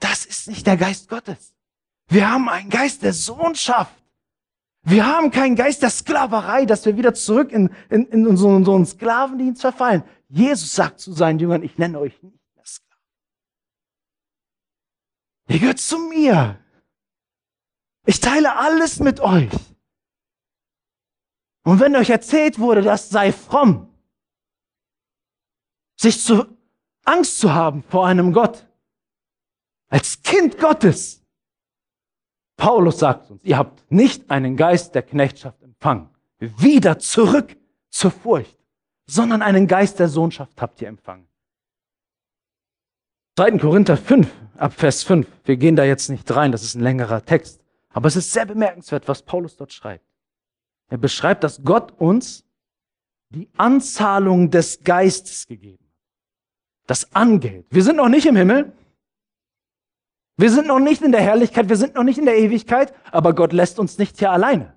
[0.00, 1.54] Das ist nicht der Geist Gottes.
[2.08, 3.94] Wir haben einen Geist der Sohnschaft.
[4.82, 8.86] Wir haben keinen Geist der Sklaverei, dass wir wieder zurück in, in, in unseren, einen
[8.86, 10.02] Sklavendienst verfallen.
[10.28, 12.40] Jesus sagt zu seinen Jüngern, ich nenne euch nicht
[15.50, 16.64] Ihr gehört zu mir.
[18.06, 19.50] Ich teile alles mit euch.
[21.64, 23.92] Und wenn euch erzählt wurde, das sei fromm,
[25.96, 26.56] sich zu
[27.04, 28.69] Angst zu haben vor einem Gott,
[29.90, 31.22] als Kind Gottes,
[32.56, 37.56] Paulus sagt uns, ihr habt nicht einen Geist der Knechtschaft empfangen, wieder zurück
[37.90, 38.56] zur Furcht,
[39.06, 41.26] sondern einen Geist der Sohnschaft habt ihr empfangen.
[43.36, 43.58] 2.
[43.58, 45.26] Korinther 5, ab Vers 5.
[45.44, 47.60] Wir gehen da jetzt nicht rein, das ist ein längerer Text.
[47.92, 50.04] Aber es ist sehr bemerkenswert, was Paulus dort schreibt.
[50.88, 52.44] Er beschreibt, dass Gott uns
[53.30, 55.90] die Anzahlung des Geistes gegeben hat.
[56.86, 57.66] Das Angeld.
[57.70, 58.72] Wir sind noch nicht im Himmel.
[60.40, 61.68] Wir sind noch nicht in der Herrlichkeit.
[61.68, 62.94] Wir sind noch nicht in der Ewigkeit.
[63.12, 64.72] Aber Gott lässt uns nicht hier alleine.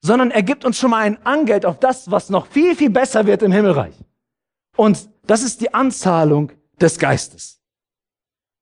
[0.00, 3.24] Sondern er gibt uns schon mal ein Angeld auf das, was noch viel, viel besser
[3.24, 3.94] wird im Himmelreich.
[4.76, 7.62] Und das ist die Anzahlung des Geistes.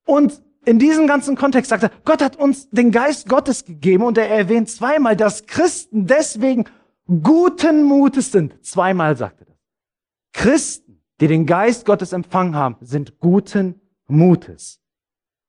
[0.06, 4.18] Und in diesem ganzen Kontext sagt er, Gott hat uns den Geist Gottes gegeben und
[4.18, 6.66] er erwähnt zweimal, dass Christen deswegen
[7.06, 8.62] guten Mutes sind.
[8.62, 9.56] Zweimal sagt er das.
[10.34, 14.83] Christen, die den Geist Gottes empfangen haben, sind guten Mutes.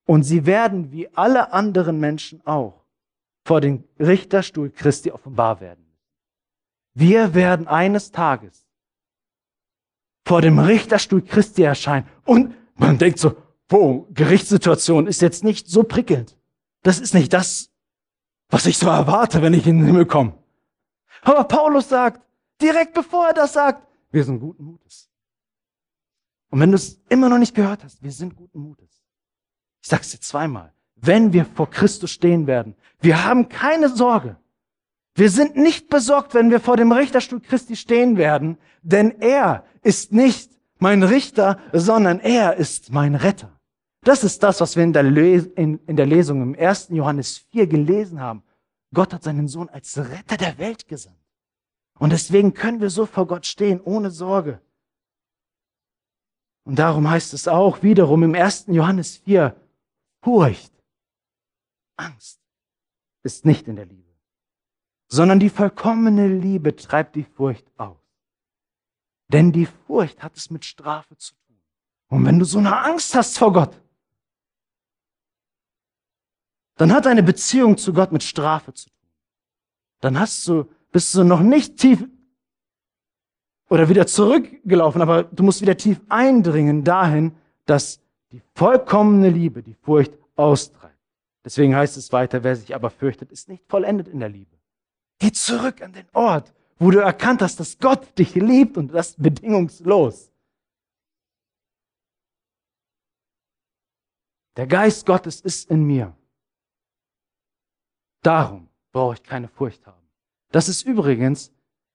[0.05, 2.85] Und sie werden wie alle anderen Menschen auch
[3.43, 5.85] vor den Richterstuhl Christi offenbar werden.
[6.93, 8.65] Wir werden eines Tages
[10.25, 12.07] vor dem Richterstuhl Christi erscheinen.
[12.23, 13.35] Und man denkt so,
[13.69, 16.37] wo Gerichtssituation ist jetzt nicht so prickelnd.
[16.83, 17.71] Das ist nicht das,
[18.49, 20.37] was ich so erwarte, wenn ich in den Himmel komme.
[21.21, 22.21] Aber Paulus sagt,
[22.61, 25.09] direkt bevor er das sagt, wir sind guten Mutes.
[26.49, 28.94] Und wenn du es immer noch nicht gehört hast, wir sind guten Mutes.
[29.85, 30.73] Ich sage es dir zweimal.
[30.95, 34.35] Wenn wir vor Christus stehen werden, wir haben keine Sorge.
[35.13, 40.11] Wir sind nicht besorgt, wenn wir vor dem Richterstuhl Christi stehen werden, denn er ist
[40.11, 43.59] nicht mein Richter, sondern er ist mein Retter.
[44.01, 46.87] Das ist das, was wir in der, Les in, in der Lesung im 1.
[46.89, 48.41] Johannes 4 gelesen haben.
[48.91, 51.19] Gott hat seinen Sohn als Retter der Welt gesandt.
[51.99, 54.61] Und deswegen können wir so vor Gott stehen, ohne Sorge.
[56.63, 58.65] Und darum heißt es auch wiederum im 1.
[58.69, 59.55] Johannes 4,
[60.25, 60.73] Furcht,
[61.97, 62.41] Angst
[63.21, 64.11] ist nicht in der Liebe,
[65.07, 68.01] sondern die vollkommene Liebe treibt die Furcht aus.
[69.27, 71.61] Denn die Furcht hat es mit Strafe zu tun.
[72.07, 73.79] Und wenn du so eine Angst hast vor Gott,
[76.77, 79.09] dann hat eine Beziehung zu Gott mit Strafe zu tun.
[80.01, 82.03] Dann hast du, bist du noch nicht tief
[83.69, 88.01] oder wieder zurückgelaufen, aber du musst wieder tief eindringen dahin, dass
[88.35, 90.99] die vollkommene Liebe die Furcht austreibt.
[91.45, 94.57] Deswegen heißt es weiter, wer sich aber fürchtet, ist nicht vollendet in der Liebe.
[95.19, 99.15] Geh zurück an den Ort, wo du erkannt hast, dass Gott dich liebt und das
[99.15, 100.33] bedingungslos.
[104.57, 106.13] Der Geist Gottes ist in mir.
[108.21, 110.05] Darum brauche ich keine Furcht haben.
[110.51, 111.53] Das ist übrigens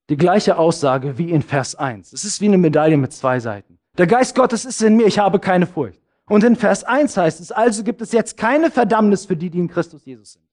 [0.09, 2.14] die gleiche Aussage wie in Vers 1.
[2.14, 3.79] Es ist wie eine Medaille mit zwei Seiten.
[3.98, 6.00] Der Geist Gottes ist in mir, ich habe keine Furcht.
[6.31, 9.59] Und in Vers 1 heißt es, also gibt es jetzt keine Verdammnis für die, die
[9.59, 10.45] in Christus Jesus sind.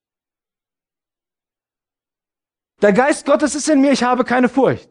[2.82, 4.90] Der Geist Gottes ist in mir, ich habe keine Furcht.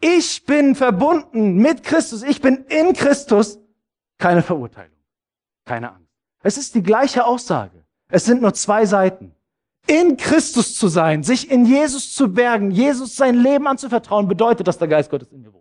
[0.00, 3.58] Ich bin verbunden mit Christus, ich bin in Christus,
[4.16, 4.96] keine Verurteilung,
[5.66, 6.10] keine Angst.
[6.42, 7.84] Es ist die gleiche Aussage.
[8.08, 9.34] Es sind nur zwei Seiten.
[9.86, 14.78] In Christus zu sein, sich in Jesus zu bergen, Jesus sein Leben anzuvertrauen, bedeutet, dass
[14.78, 15.51] der Geist Gottes in mir.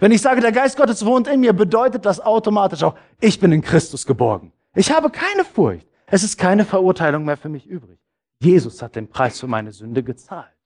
[0.00, 3.52] Wenn ich sage, der Geist Gottes wohnt in mir, bedeutet das automatisch auch, ich bin
[3.52, 4.52] in Christus geborgen.
[4.74, 5.86] Ich habe keine Furcht.
[6.06, 8.00] Es ist keine Verurteilung mehr für mich übrig.
[8.40, 10.56] Jesus hat den Preis für meine Sünde gezahlt.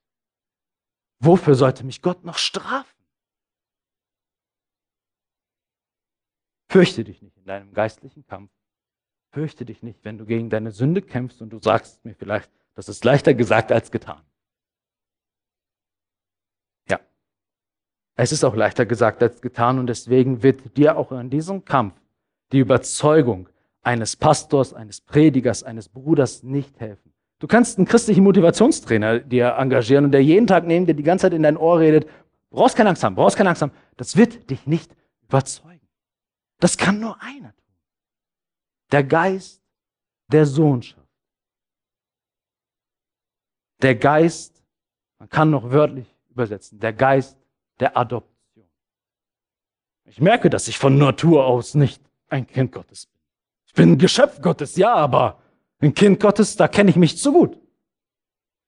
[1.19, 2.89] Wofür sollte mich Gott noch strafen?
[6.69, 8.51] Fürchte dich nicht in deinem geistlichen Kampf.
[9.31, 12.89] Fürchte dich nicht, wenn du gegen deine Sünde kämpfst und du sagst mir vielleicht, das
[12.89, 14.21] ist leichter gesagt als getan.
[16.89, 16.99] Ja.
[18.15, 21.95] Es ist auch leichter gesagt als getan und deswegen wird dir auch in diesem Kampf
[22.51, 23.49] die Überzeugung
[23.81, 27.13] eines Pastors, eines Predigers, eines Bruders nicht helfen.
[27.39, 31.23] Du kannst einen christlichen Motivationstrainer dir engagieren und der jeden Tag neben dir die ganze
[31.23, 32.07] Zeit in dein Ohr redet,
[32.49, 33.73] brauchst keine Angst haben, brauchst keine Angst haben.
[33.97, 35.87] Das wird dich nicht überzeugen.
[36.59, 37.75] Das kann nur einer tun.
[38.91, 39.61] Der Geist
[40.31, 41.07] der Sohnschaft.
[43.81, 44.63] Der Geist,
[45.19, 47.37] man kann noch wörtlich übersetzen, der Geist
[47.79, 48.69] der Adoption.
[50.05, 53.21] Ich merke, dass ich von Natur aus nicht ein Kind Gottes bin.
[53.65, 55.41] Ich bin ein Geschöpf Gottes, ja, aber
[55.79, 57.59] ein Kind Gottes, da kenne ich mich zu gut.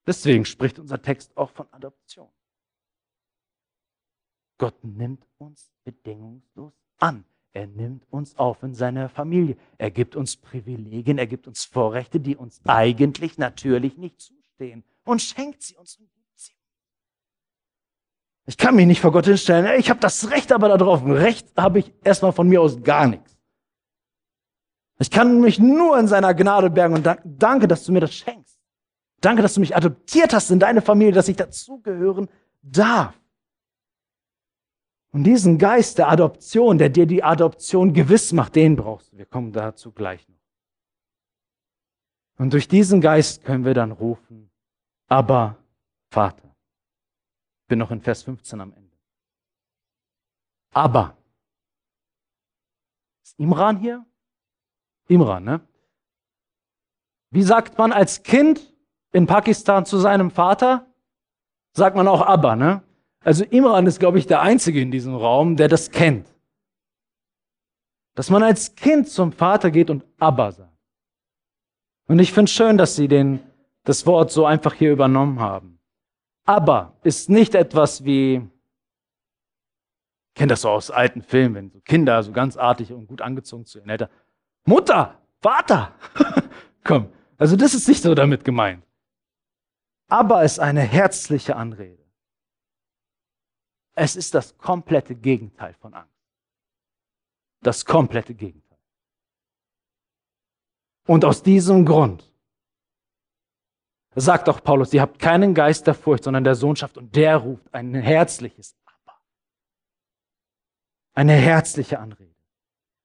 [0.05, 2.29] Deswegen spricht unser Text auch von Adoption.
[4.57, 7.25] Gott nimmt uns bedingungslos an.
[7.53, 9.57] Er nimmt uns auf in seine Familie.
[9.77, 15.21] Er gibt uns Privilegien, er gibt uns Vorrechte, die uns eigentlich natürlich nicht zustehen und
[15.21, 16.16] schenkt sie uns sie.
[18.47, 21.05] Ich kann mich nicht vor Gott hinstellen, ich habe das Recht aber darauf.
[21.05, 23.37] Recht habe ich erstmal von mir aus gar nichts.
[24.99, 28.57] Ich kann mich nur in seiner Gnade bergen und danke, dass du mir das schenkst.
[29.19, 32.29] Danke, dass du mich adoptiert hast in deine Familie, dass ich dazugehören
[32.61, 33.19] darf.
[35.11, 39.17] Und diesen Geist der Adoption, der dir die Adoption gewiss macht, den brauchst du.
[39.17, 40.37] Wir kommen dazu gleich noch.
[42.37, 44.51] Und durch diesen Geist können wir dann rufen,
[45.07, 45.57] aber
[46.11, 46.46] Vater.
[47.67, 48.97] Bin noch in Vers 15 am Ende.
[50.71, 51.17] Aber.
[53.23, 54.05] Ist Imran hier?
[55.07, 55.61] Imran, ne?
[57.29, 58.73] Wie sagt man als Kind
[59.11, 60.87] in Pakistan zu seinem Vater?
[61.73, 62.83] Sagt man auch Abba, ne?
[63.19, 66.33] Also Imran ist, glaube ich, der Einzige in diesem Raum, der das kennt.
[68.15, 70.77] Dass man als Kind zum Vater geht und Abba sagt.
[72.07, 73.41] Und ich finde schön, dass Sie den,
[73.83, 75.76] das Wort so einfach hier übernommen haben.
[76.47, 82.23] Aber ist nicht etwas wie, ich kenne das so aus alten Filmen, wenn so Kinder
[82.23, 84.09] so ganz artig und gut angezogen zu ihren Eltern,
[84.63, 85.93] Mutter, Vater,
[86.85, 87.11] komm.
[87.37, 88.83] Also das ist nicht so damit gemeint.
[90.07, 92.03] Aber ist eine herzliche Anrede.
[93.93, 96.13] Es ist das komplette Gegenteil von Angst.
[97.61, 98.77] Das komplette Gegenteil.
[101.07, 102.26] Und aus diesem Grund
[104.21, 107.73] sagt auch Paulus, ihr habt keinen Geist der Furcht, sondern der Sohnschaft und der ruft
[107.73, 109.17] ein herzliches Aber.
[111.13, 112.33] Eine herzliche Anrede.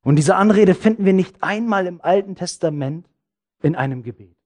[0.04, 3.06] Und diese Anrede finden wir nicht einmal im Alten Testament
[3.62, 4.36] in einem Gebet.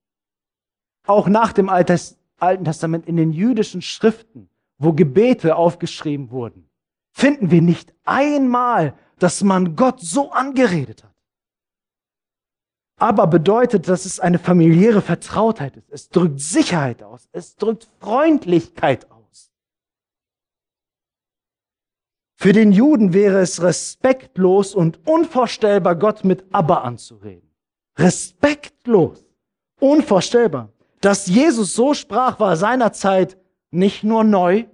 [1.07, 6.69] Auch nach dem Alten Testament in den jüdischen Schriften, wo Gebete aufgeschrieben wurden,
[7.13, 11.16] finden wir nicht einmal, dass man Gott so angeredet hat.
[12.99, 15.91] Aber bedeutet, dass es eine familiäre Vertrautheit ist.
[15.91, 17.29] Es drückt Sicherheit aus.
[17.33, 19.53] Es drückt Freundlichkeit aus.
[22.39, 27.51] Für den Juden wäre es respektlos und unvorstellbar, Gott mit Aber anzureden.
[27.99, 29.25] Respektlos.
[29.81, 30.71] Unvorstellbar.
[31.01, 33.39] Dass Jesus so sprach, war seinerzeit
[33.71, 34.65] nicht nur neu,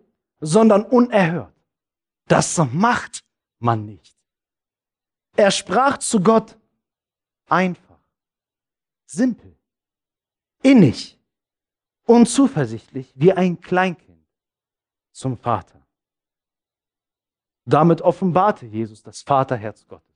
[0.41, 1.55] sondern unerhört.
[2.29, 3.25] Das macht
[3.59, 4.17] man nicht.
[5.37, 6.59] Er sprach zu Gott
[7.49, 7.92] einfach,
[9.13, 9.57] simpel,
[10.63, 11.19] innig
[12.05, 14.27] und zuversichtlich wie ein Kleinkind
[15.13, 15.87] zum Vater.
[17.65, 20.09] Damit offenbarte Jesus das Vaterherz Gottes.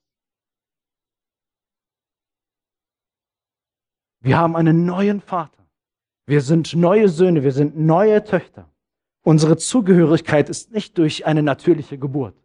[4.20, 5.64] Wir haben einen neuen Vater.
[6.24, 8.68] Wir sind neue Söhne, wir sind neue Töchter.
[9.22, 12.36] Unsere Zugehörigkeit ist nicht durch eine natürliche Geburt,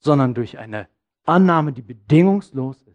[0.00, 0.88] sondern durch eine
[1.24, 2.89] Annahme, die bedingungslos ist.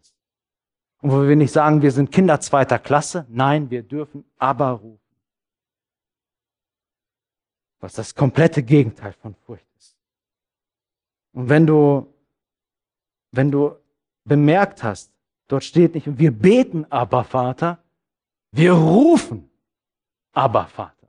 [1.05, 4.99] Und wo wir nicht sagen, wir sind Kinder zweiter Klasse, nein, wir dürfen aber rufen.
[7.79, 9.95] Was das komplette Gegenteil von Furcht ist.
[11.33, 12.11] Und wenn du,
[13.29, 13.75] wenn du
[14.23, 15.13] bemerkt hast,
[15.47, 17.77] dort steht nicht, wir beten aber Vater,
[18.49, 19.47] wir rufen
[20.31, 21.07] aber Vater.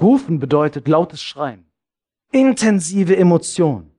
[0.00, 1.66] Rufen bedeutet lautes Schreien
[2.30, 3.93] intensive Emotion.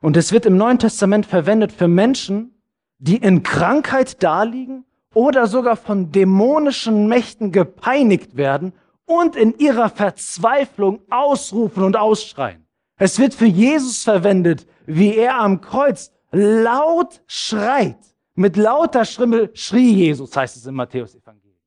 [0.00, 2.54] Und es wird im Neuen Testament verwendet für Menschen,
[2.98, 4.84] die in Krankheit daliegen
[5.14, 8.72] oder sogar von dämonischen Mächten gepeinigt werden
[9.04, 12.66] und in ihrer Verzweiflung ausrufen und ausschreien.
[12.96, 17.98] Es wird für Jesus verwendet, wie er am Kreuz laut schreit.
[18.34, 21.58] Mit lauter Schrimmel schrie Jesus, heißt es im Matthäus Evangelium.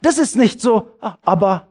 [0.00, 1.67] Das ist nicht so, ah, aber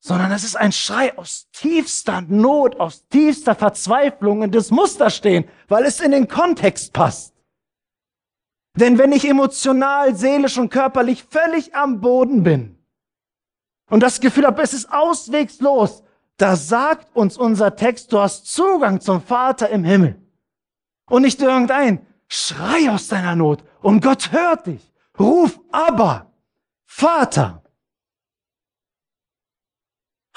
[0.00, 5.10] sondern es ist ein Schrei aus tiefster Not, aus tiefster Verzweiflung und das muss da
[5.10, 7.34] stehen, weil es in den Kontext passt.
[8.74, 12.78] Denn wenn ich emotional, seelisch und körperlich völlig am Boden bin
[13.90, 16.02] und das Gefühl habe, es ist auswegslos,
[16.38, 20.16] da sagt uns unser Text, du hast Zugang zum Vater im Himmel.
[21.10, 24.90] Und nicht irgendein, schrei aus deiner Not und Gott hört dich.
[25.18, 26.32] Ruf aber,
[26.86, 27.62] Vater.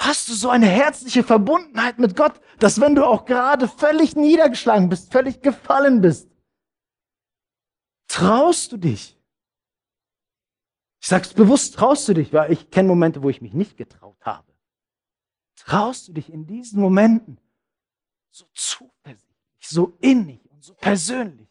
[0.04, 4.89] Hast du so eine herzliche Verbundenheit mit Gott, dass wenn du auch gerade völlig niedergeschlagen
[4.89, 6.30] bist, völlig gefallen bist,
[8.10, 9.18] traust du dich?
[11.00, 14.20] Ich sag's bewusst, traust du dich, weil ich kenne Momente, wo ich mich nicht getraut
[14.26, 14.54] habe.
[15.56, 17.39] Traust du dich in diesen Momenten
[18.30, 21.48] so zuversichtlich, so innig und so persönlich,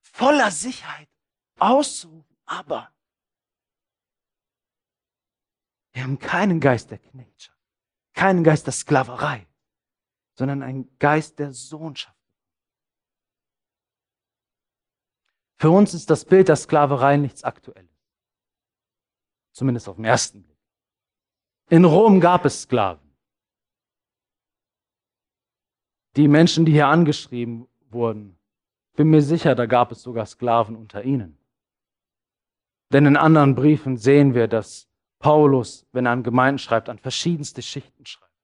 [0.00, 1.10] voller Sicherheit
[1.58, 2.90] auszurufen, aber
[5.92, 7.51] wir haben keinen Geist der Knechtschaft
[8.14, 9.46] keinen Geist der Sklaverei,
[10.34, 12.16] sondern einen Geist der Sohnschaft.
[15.56, 17.88] Für uns ist das Bild der Sklaverei nichts Aktuelles.
[19.52, 20.58] Zumindest auf den ersten Blick.
[21.70, 23.14] In Rom gab es Sklaven.
[26.16, 28.38] Die Menschen, die hier angeschrieben wurden,
[28.94, 31.38] bin mir sicher, da gab es sogar Sklaven unter ihnen.
[32.92, 34.91] Denn in anderen Briefen sehen wir, dass
[35.22, 38.34] Paulus, wenn er an Gemeinden schreibt, an verschiedenste Schichten schreibt.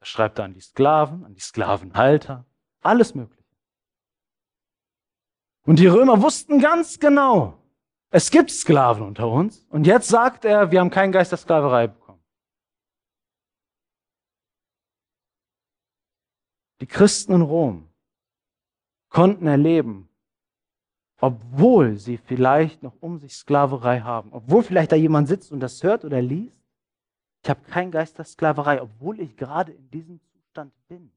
[0.00, 2.44] Er schreibt an die Sklaven, an die Sklavenhalter,
[2.82, 3.44] alles Mögliche.
[5.64, 7.62] Und die Römer wussten ganz genau,
[8.10, 9.66] es gibt Sklaven unter uns.
[9.66, 12.22] Und jetzt sagt er, wir haben keinen Geist der Sklaverei bekommen.
[16.80, 17.88] Die Christen in Rom
[19.08, 20.08] konnten erleben,
[21.20, 25.82] obwohl sie vielleicht noch um sich Sklaverei haben, obwohl vielleicht da jemand sitzt und das
[25.82, 26.60] hört oder liest.
[27.42, 31.12] Ich habe keinen Geist der Sklaverei, obwohl ich gerade in diesem Zustand bin.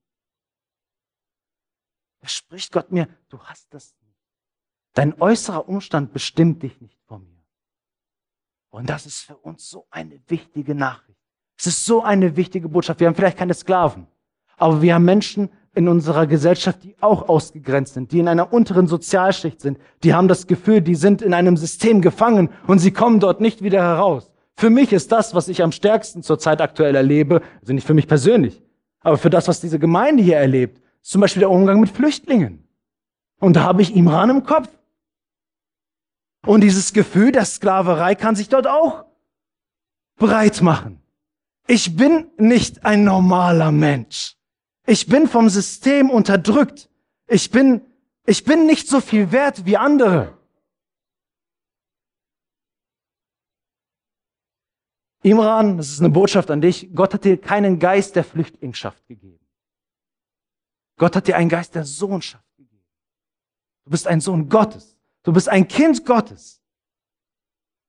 [2.20, 4.18] verspricht Gott mir, du hast das nicht.
[4.94, 7.44] Dein äußerer Umstand bestimmt dich nicht vor mir.
[8.70, 11.20] Und das ist für uns so eine wichtige Nachricht.
[11.58, 13.00] Es ist so eine wichtige Botschaft.
[13.00, 14.08] Wir haben vielleicht keine Sklaven,
[14.58, 15.50] aber wir haben Menschen
[15.80, 19.80] in unserer Gesellschaft, die auch ausgegrenzt sind, die in einer unteren Sozialschicht sind.
[20.04, 23.64] Die haben das Gefühl, die sind in einem System gefangen und sie kommen dort nicht
[23.64, 24.30] wieder heraus.
[24.58, 28.10] Für mich ist das, was ich am stärksten zurzeit aktuell erlebe, also nicht für mich
[28.10, 28.62] persönlich,
[29.00, 32.68] aber für das, was diese Gemeinde hier erlebt, zum Beispiel der Umgang mit Flüchtlingen.
[33.40, 34.68] Und da habe ich Imran im Kopf.
[36.46, 39.06] Und dieses Gefühl der Sklaverei kann sich dort auch
[40.18, 41.02] breit machen.
[41.68, 44.36] Ich bin nicht ein normaler Mensch.
[44.90, 46.90] Ich bin vom System unterdrückt.
[47.28, 47.82] Ich bin,
[48.26, 50.36] ich bin nicht so viel wert wie andere.
[55.22, 56.90] Imran, das ist eine Botschaft an dich.
[56.96, 59.46] Gott hat dir keinen Geist der Flüchtlingschaft gegeben.
[60.98, 62.84] Gott hat dir einen Geist der Sohnschaft gegeben.
[63.86, 64.98] Du bist ein Sohn Gottes.
[65.22, 66.59] Du bist ein Kind Gottes.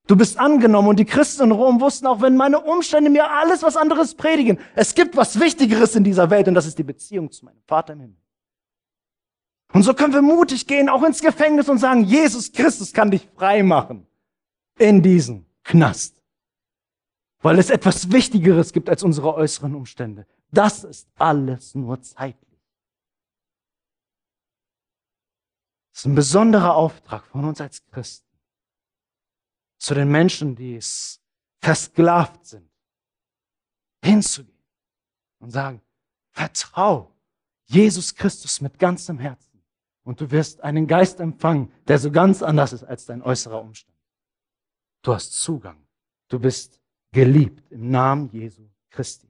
[0.07, 3.63] Du bist angenommen und die Christen in Rom wussten, auch wenn meine Umstände mir alles
[3.63, 7.31] was anderes predigen, es gibt was Wichtigeres in dieser Welt und das ist die Beziehung
[7.31, 8.17] zu meinem Vater im Himmel.
[9.73, 13.29] Und so können wir mutig gehen, auch ins Gefängnis und sagen, Jesus Christus kann dich
[13.37, 14.07] frei machen
[14.79, 16.21] in diesen Knast.
[17.41, 20.27] Weil es etwas Wichtigeres gibt als unsere äußeren Umstände.
[20.51, 22.51] Das ist alles nur zeitlich.
[25.93, 28.30] Das ist ein besonderer Auftrag von uns als Christen.
[29.81, 31.21] Zu den Menschen, die es
[31.61, 32.71] versklavt sind,
[34.05, 34.65] hinzugehen
[35.41, 35.83] und sagen,
[36.31, 37.13] vertrau
[37.65, 39.65] Jesus Christus mit ganzem Herzen
[40.05, 43.99] und du wirst einen Geist empfangen, der so ganz anders ist als dein äußerer Umstand.
[45.03, 45.85] Du hast Zugang.
[46.29, 49.29] Du bist geliebt im Namen Jesu Christi.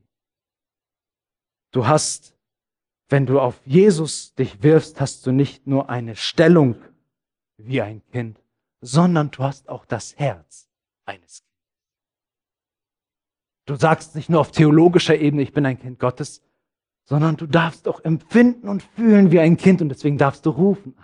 [1.71, 2.35] Du hast
[3.11, 6.77] wenn du auf Jesus dich wirfst, hast du nicht nur eine Stellung
[7.57, 8.40] wie ein Kind,
[8.81, 10.69] sondern du hast auch das Herz
[11.05, 11.51] eines Kindes.
[13.67, 16.43] Du sagst nicht nur auf theologischer Ebene, ich bin ein Kind Gottes,
[17.05, 20.97] sondern du darfst auch empfinden und fühlen wie ein Kind und deswegen darfst du rufen.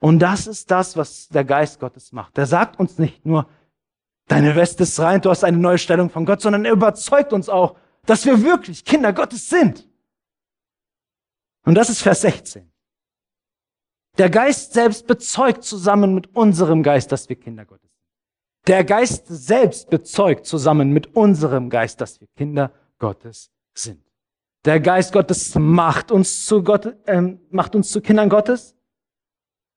[0.00, 2.36] Und das ist das, was der Geist Gottes macht.
[2.36, 3.48] Er sagt uns nicht nur,
[4.26, 7.48] deine Weste ist rein, du hast eine neue Stellung von Gott, sondern er überzeugt uns
[7.48, 9.88] auch, dass wir wirklich Kinder Gottes sind.
[11.64, 12.70] Und das ist Vers 16.
[14.18, 17.94] Der Geist selbst bezeugt zusammen mit unserem Geist, dass wir Kinder Gottes sind.
[18.66, 24.02] Der Geist selbst bezeugt zusammen mit unserem Geist, dass wir Kinder Gottes sind.
[24.64, 28.74] Der Geist Gottes macht uns zu Gott, äh, macht uns zu Kindern Gottes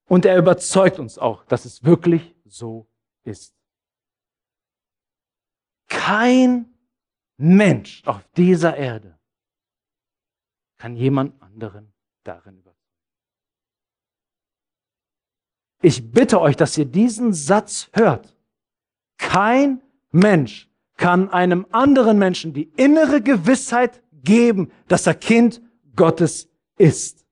[0.08, 2.88] und er überzeugt uns auch, dass es wirklich so
[3.26, 3.54] ist.
[5.90, 6.74] Kein
[7.36, 9.20] Mensch auf dieser Erde
[10.78, 12.64] kann jemand anderen darin
[15.82, 18.36] Ich bitte euch, dass ihr diesen Satz hört.
[19.18, 25.62] Kein Mensch kann einem anderen Menschen die innere Gewissheit geben, dass er Kind
[25.96, 27.26] Gottes ist.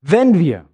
[0.00, 0.68] Wenn wir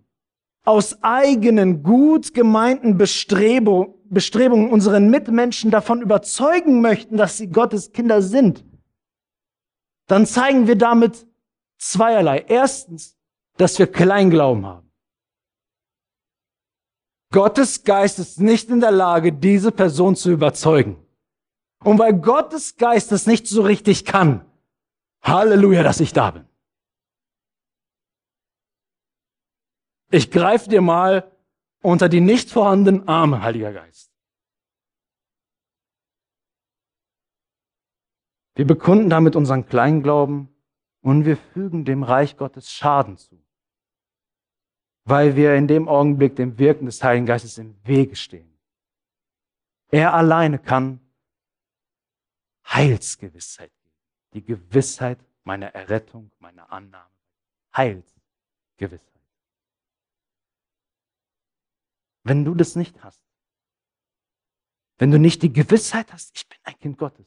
[0.64, 8.22] aus eigenen gut gemeinten Bestrebungen Bestrebungen, unseren Mitmenschen davon überzeugen möchten, dass sie Gottes Kinder
[8.22, 8.64] sind,
[10.06, 11.26] dann zeigen wir damit
[11.76, 12.44] zweierlei.
[12.48, 13.18] Erstens,
[13.56, 14.87] dass wir Kleinglauben haben.
[17.30, 20.96] Gottes Geist ist nicht in der Lage, diese Person zu überzeugen.
[21.84, 24.44] Und weil Gottes Geist es nicht so richtig kann,
[25.22, 26.48] Halleluja, dass ich da bin.
[30.10, 31.30] Ich greife dir mal
[31.82, 34.10] unter die nicht vorhandenen Arme, Heiliger Geist.
[38.54, 40.48] Wir bekunden damit unseren Kleinglauben
[41.02, 43.37] und wir fügen dem Reich Gottes Schaden zu,
[45.08, 48.52] weil wir in dem Augenblick dem Wirken des Heiligen Geistes im Wege stehen.
[49.90, 51.00] Er alleine kann
[52.66, 53.96] Heilsgewissheit geben,
[54.34, 57.10] die Gewissheit meiner Errettung, meiner Annahme,
[57.74, 59.08] Heilsgewissheit.
[62.28, 63.22] wenn du das nicht hast.
[64.98, 67.26] Wenn du nicht die Gewissheit hast, ich bin ein Kind Gottes.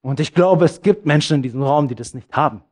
[0.00, 2.64] Und ich glaube, es gibt Menschen in diesem Raum, die das nicht haben.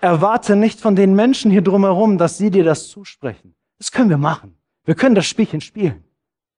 [0.00, 3.54] Erwarte nicht von den Menschen hier drumherum, dass sie dir das zusprechen.
[3.78, 4.56] Das können wir machen.
[4.84, 6.04] Wir können das Spielchen spielen.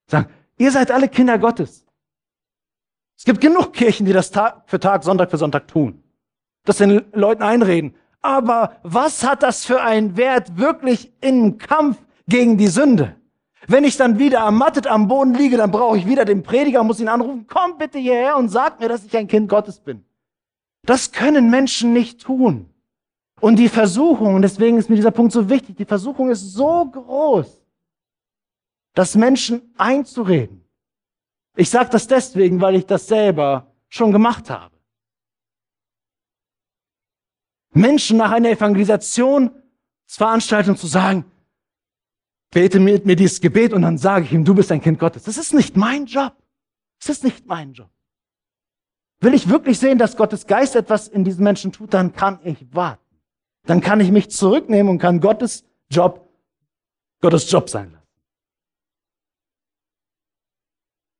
[0.07, 1.85] Sagen, ihr seid alle Kinder Gottes.
[3.17, 6.03] Es gibt genug Kirchen, die das Tag für Tag, Sonntag für Sonntag tun.
[6.65, 7.95] Das den Leuten einreden.
[8.21, 11.97] Aber was hat das für einen Wert wirklich im Kampf
[12.31, 13.15] gegen die Sünde.
[13.67, 16.99] Wenn ich dann wieder ermattet am Boden liege, dann brauche ich wieder den Prediger, muss
[16.99, 20.03] ihn anrufen, komm bitte hierher und sag mir, dass ich ein Kind Gottes bin.
[20.83, 22.70] Das können Menschen nicht tun.
[23.41, 26.85] Und die Versuchung, und deswegen ist mir dieser Punkt so wichtig, die Versuchung ist so
[26.85, 27.59] groß,
[28.93, 30.63] das Menschen einzureden.
[31.55, 34.75] Ich sage das deswegen, weil ich das selber schon gemacht habe.
[37.73, 41.25] Menschen nach einer Evangelisationsveranstaltung zu sagen,
[42.51, 45.23] bete mit mir dieses Gebet und dann sage ich ihm, du bist ein Kind Gottes.
[45.23, 46.35] Das ist nicht mein Job.
[46.99, 47.89] Das ist nicht mein Job.
[49.19, 52.75] Will ich wirklich sehen, dass Gottes Geist etwas in diesen Menschen tut, dann kann ich
[52.75, 53.10] warten.
[53.63, 56.31] Dann kann ich mich zurücknehmen und kann Gottes Job
[57.21, 58.07] Gottes Job sein lassen.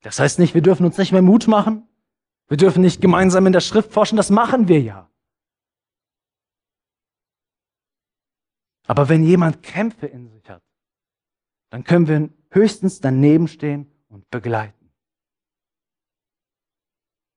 [0.01, 1.87] Das heißt nicht, wir dürfen uns nicht mehr Mut machen.
[2.47, 4.17] Wir dürfen nicht gemeinsam in der Schrift forschen.
[4.17, 5.09] Das machen wir ja.
[8.87, 10.63] Aber wenn jemand Kämpfe in sich hat,
[11.69, 14.91] dann können wir höchstens daneben stehen und begleiten.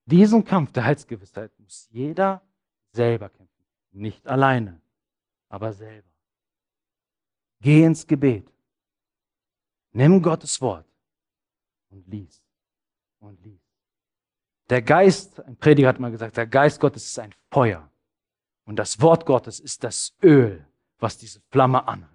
[0.07, 2.43] Diesen Kampf der Heilsgewissheit muss jeder
[2.93, 3.65] selber kämpfen.
[3.93, 4.81] Nicht alleine,
[5.55, 6.09] aber selber.
[7.61, 8.45] Geh ins Gebet.
[9.93, 10.87] Nimm Gottes Wort
[11.91, 12.43] und lies
[13.21, 13.61] und lies.
[14.69, 17.89] Der Geist, ein Prediger hat mal gesagt, der Geist Gottes ist ein Feuer.
[18.65, 20.67] Und das Wort Gottes ist das Öl,
[20.99, 22.13] was diese Flamme anheizt.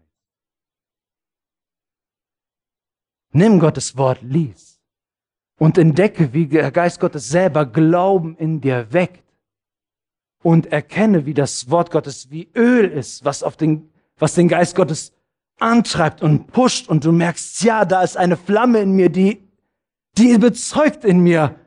[3.32, 4.82] Nimm Gottes Wort, lies
[5.60, 9.29] und entdecke, wie der Geist Gottes selber Glauben in dir weckt
[10.44, 14.76] und erkenne, wie das Wort Gottes wie Öl ist, was auf den, was den Geist
[14.76, 15.14] Gottes
[15.60, 19.48] antreibt und pusht und du merkst, ja, da ist eine Flamme in mir, die,
[20.18, 21.60] die bezeugt in mir,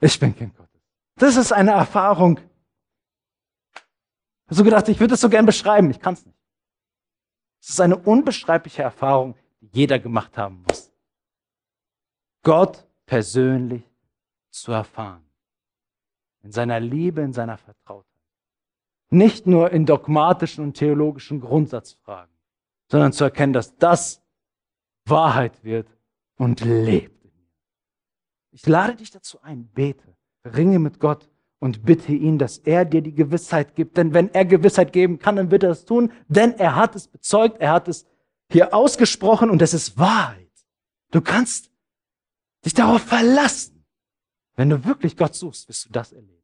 [0.00, 0.80] ich bin Kind Gottes.
[1.16, 2.40] Das ist eine Erfahrung.
[4.50, 6.38] Ich so gedacht, ich würde es so gern beschreiben, ich kann es nicht.
[7.62, 10.92] Es ist eine unbeschreibliche Erfahrung, die jeder gemacht haben muss.
[12.42, 13.84] Gott persönlich
[14.50, 15.24] zu erfahren.
[16.42, 18.06] In seiner Liebe, in seiner Vertrautheit.
[19.10, 22.34] Nicht nur in dogmatischen und theologischen Grundsatzfragen,
[22.90, 24.22] sondern zu erkennen, dass das
[25.04, 25.88] Wahrheit wird
[26.36, 27.22] und lebt.
[28.50, 31.28] Ich lade dich dazu ein, bete, ringe mit Gott
[31.58, 33.96] und bitte ihn, dass er dir die Gewissheit gibt.
[33.96, 37.06] Denn wenn er Gewissheit geben kann, dann wird er es tun, denn er hat es
[37.06, 38.06] bezeugt, er hat es
[38.50, 40.50] hier ausgesprochen und es ist Wahrheit.
[41.12, 41.70] Du kannst
[42.64, 43.71] dich darauf verlassen.
[44.54, 46.42] Wenn du wirklich Gott suchst, wirst du das erleben.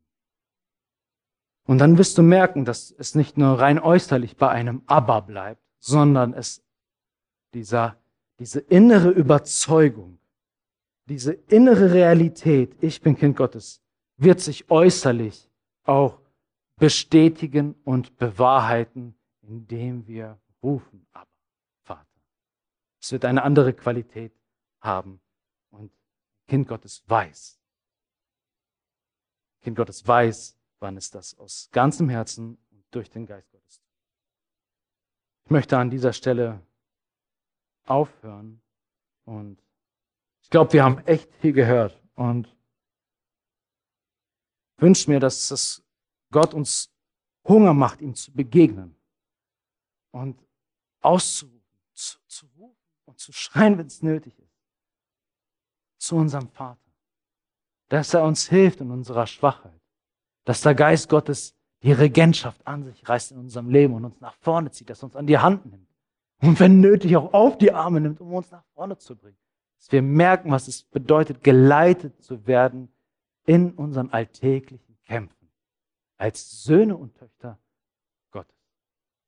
[1.67, 5.63] Und dann wirst du merken, dass es nicht nur rein äußerlich bei einem Aber bleibt,
[5.79, 6.65] sondern es
[7.53, 8.01] dieser,
[8.39, 10.19] diese innere Überzeugung,
[11.07, 13.83] diese innere Realität, ich bin Kind Gottes,
[14.17, 15.51] wird sich äußerlich
[15.85, 16.21] auch
[16.77, 21.31] bestätigen und bewahrheiten, indem wir rufen, aber
[21.83, 22.07] Vater.
[23.01, 24.33] Es wird eine andere Qualität
[24.81, 25.21] haben
[25.71, 25.91] und
[26.47, 27.59] Kind Gottes weiß.
[29.63, 33.87] Kind Gottes weiß, wann es das aus ganzem Herzen und durch den Geist Gottes tut.
[35.45, 36.63] Ich möchte an dieser Stelle
[37.87, 38.61] aufhören
[39.25, 39.63] und
[40.43, 42.55] ich glaube, wir haben echt viel gehört und
[44.79, 45.85] wünsche mir, dass es
[46.31, 46.91] Gott uns
[47.45, 48.97] Hunger macht, ihm zu begegnen
[50.11, 50.39] und
[51.01, 51.63] auszurufen,
[51.95, 54.63] zu, zu rufen und zu schreien, wenn es nötig ist,
[55.99, 56.88] zu unserem Vater.
[57.89, 59.81] Dass er uns hilft in unserer Schwachheit,
[60.45, 64.35] dass der Geist Gottes die Regentschaft an sich reißt in unserem Leben und uns nach
[64.35, 65.89] vorne zieht, dass er uns an die Hand nimmt
[66.41, 69.39] und wenn nötig auch auf die Arme nimmt, um uns nach vorne zu bringen.
[69.79, 72.93] Dass wir merken, was es bedeutet, geleitet zu werden
[73.45, 75.51] in unseren alltäglichen Kämpfen
[76.17, 77.59] als Söhne und Töchter
[78.31, 78.57] Gottes.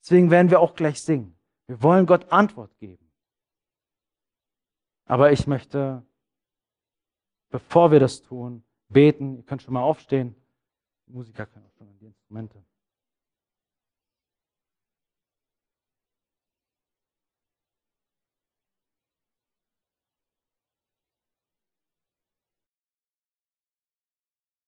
[0.02, 1.36] Deswegen werden wir auch gleich singen.
[1.66, 3.11] Wir wollen Gott Antwort geben.
[5.04, 6.04] Aber ich möchte,
[7.51, 9.36] bevor wir das tun, beten.
[9.36, 10.34] Ihr könnt schon mal aufstehen.
[11.07, 12.64] Die Musiker können auch schon an die Instrumente.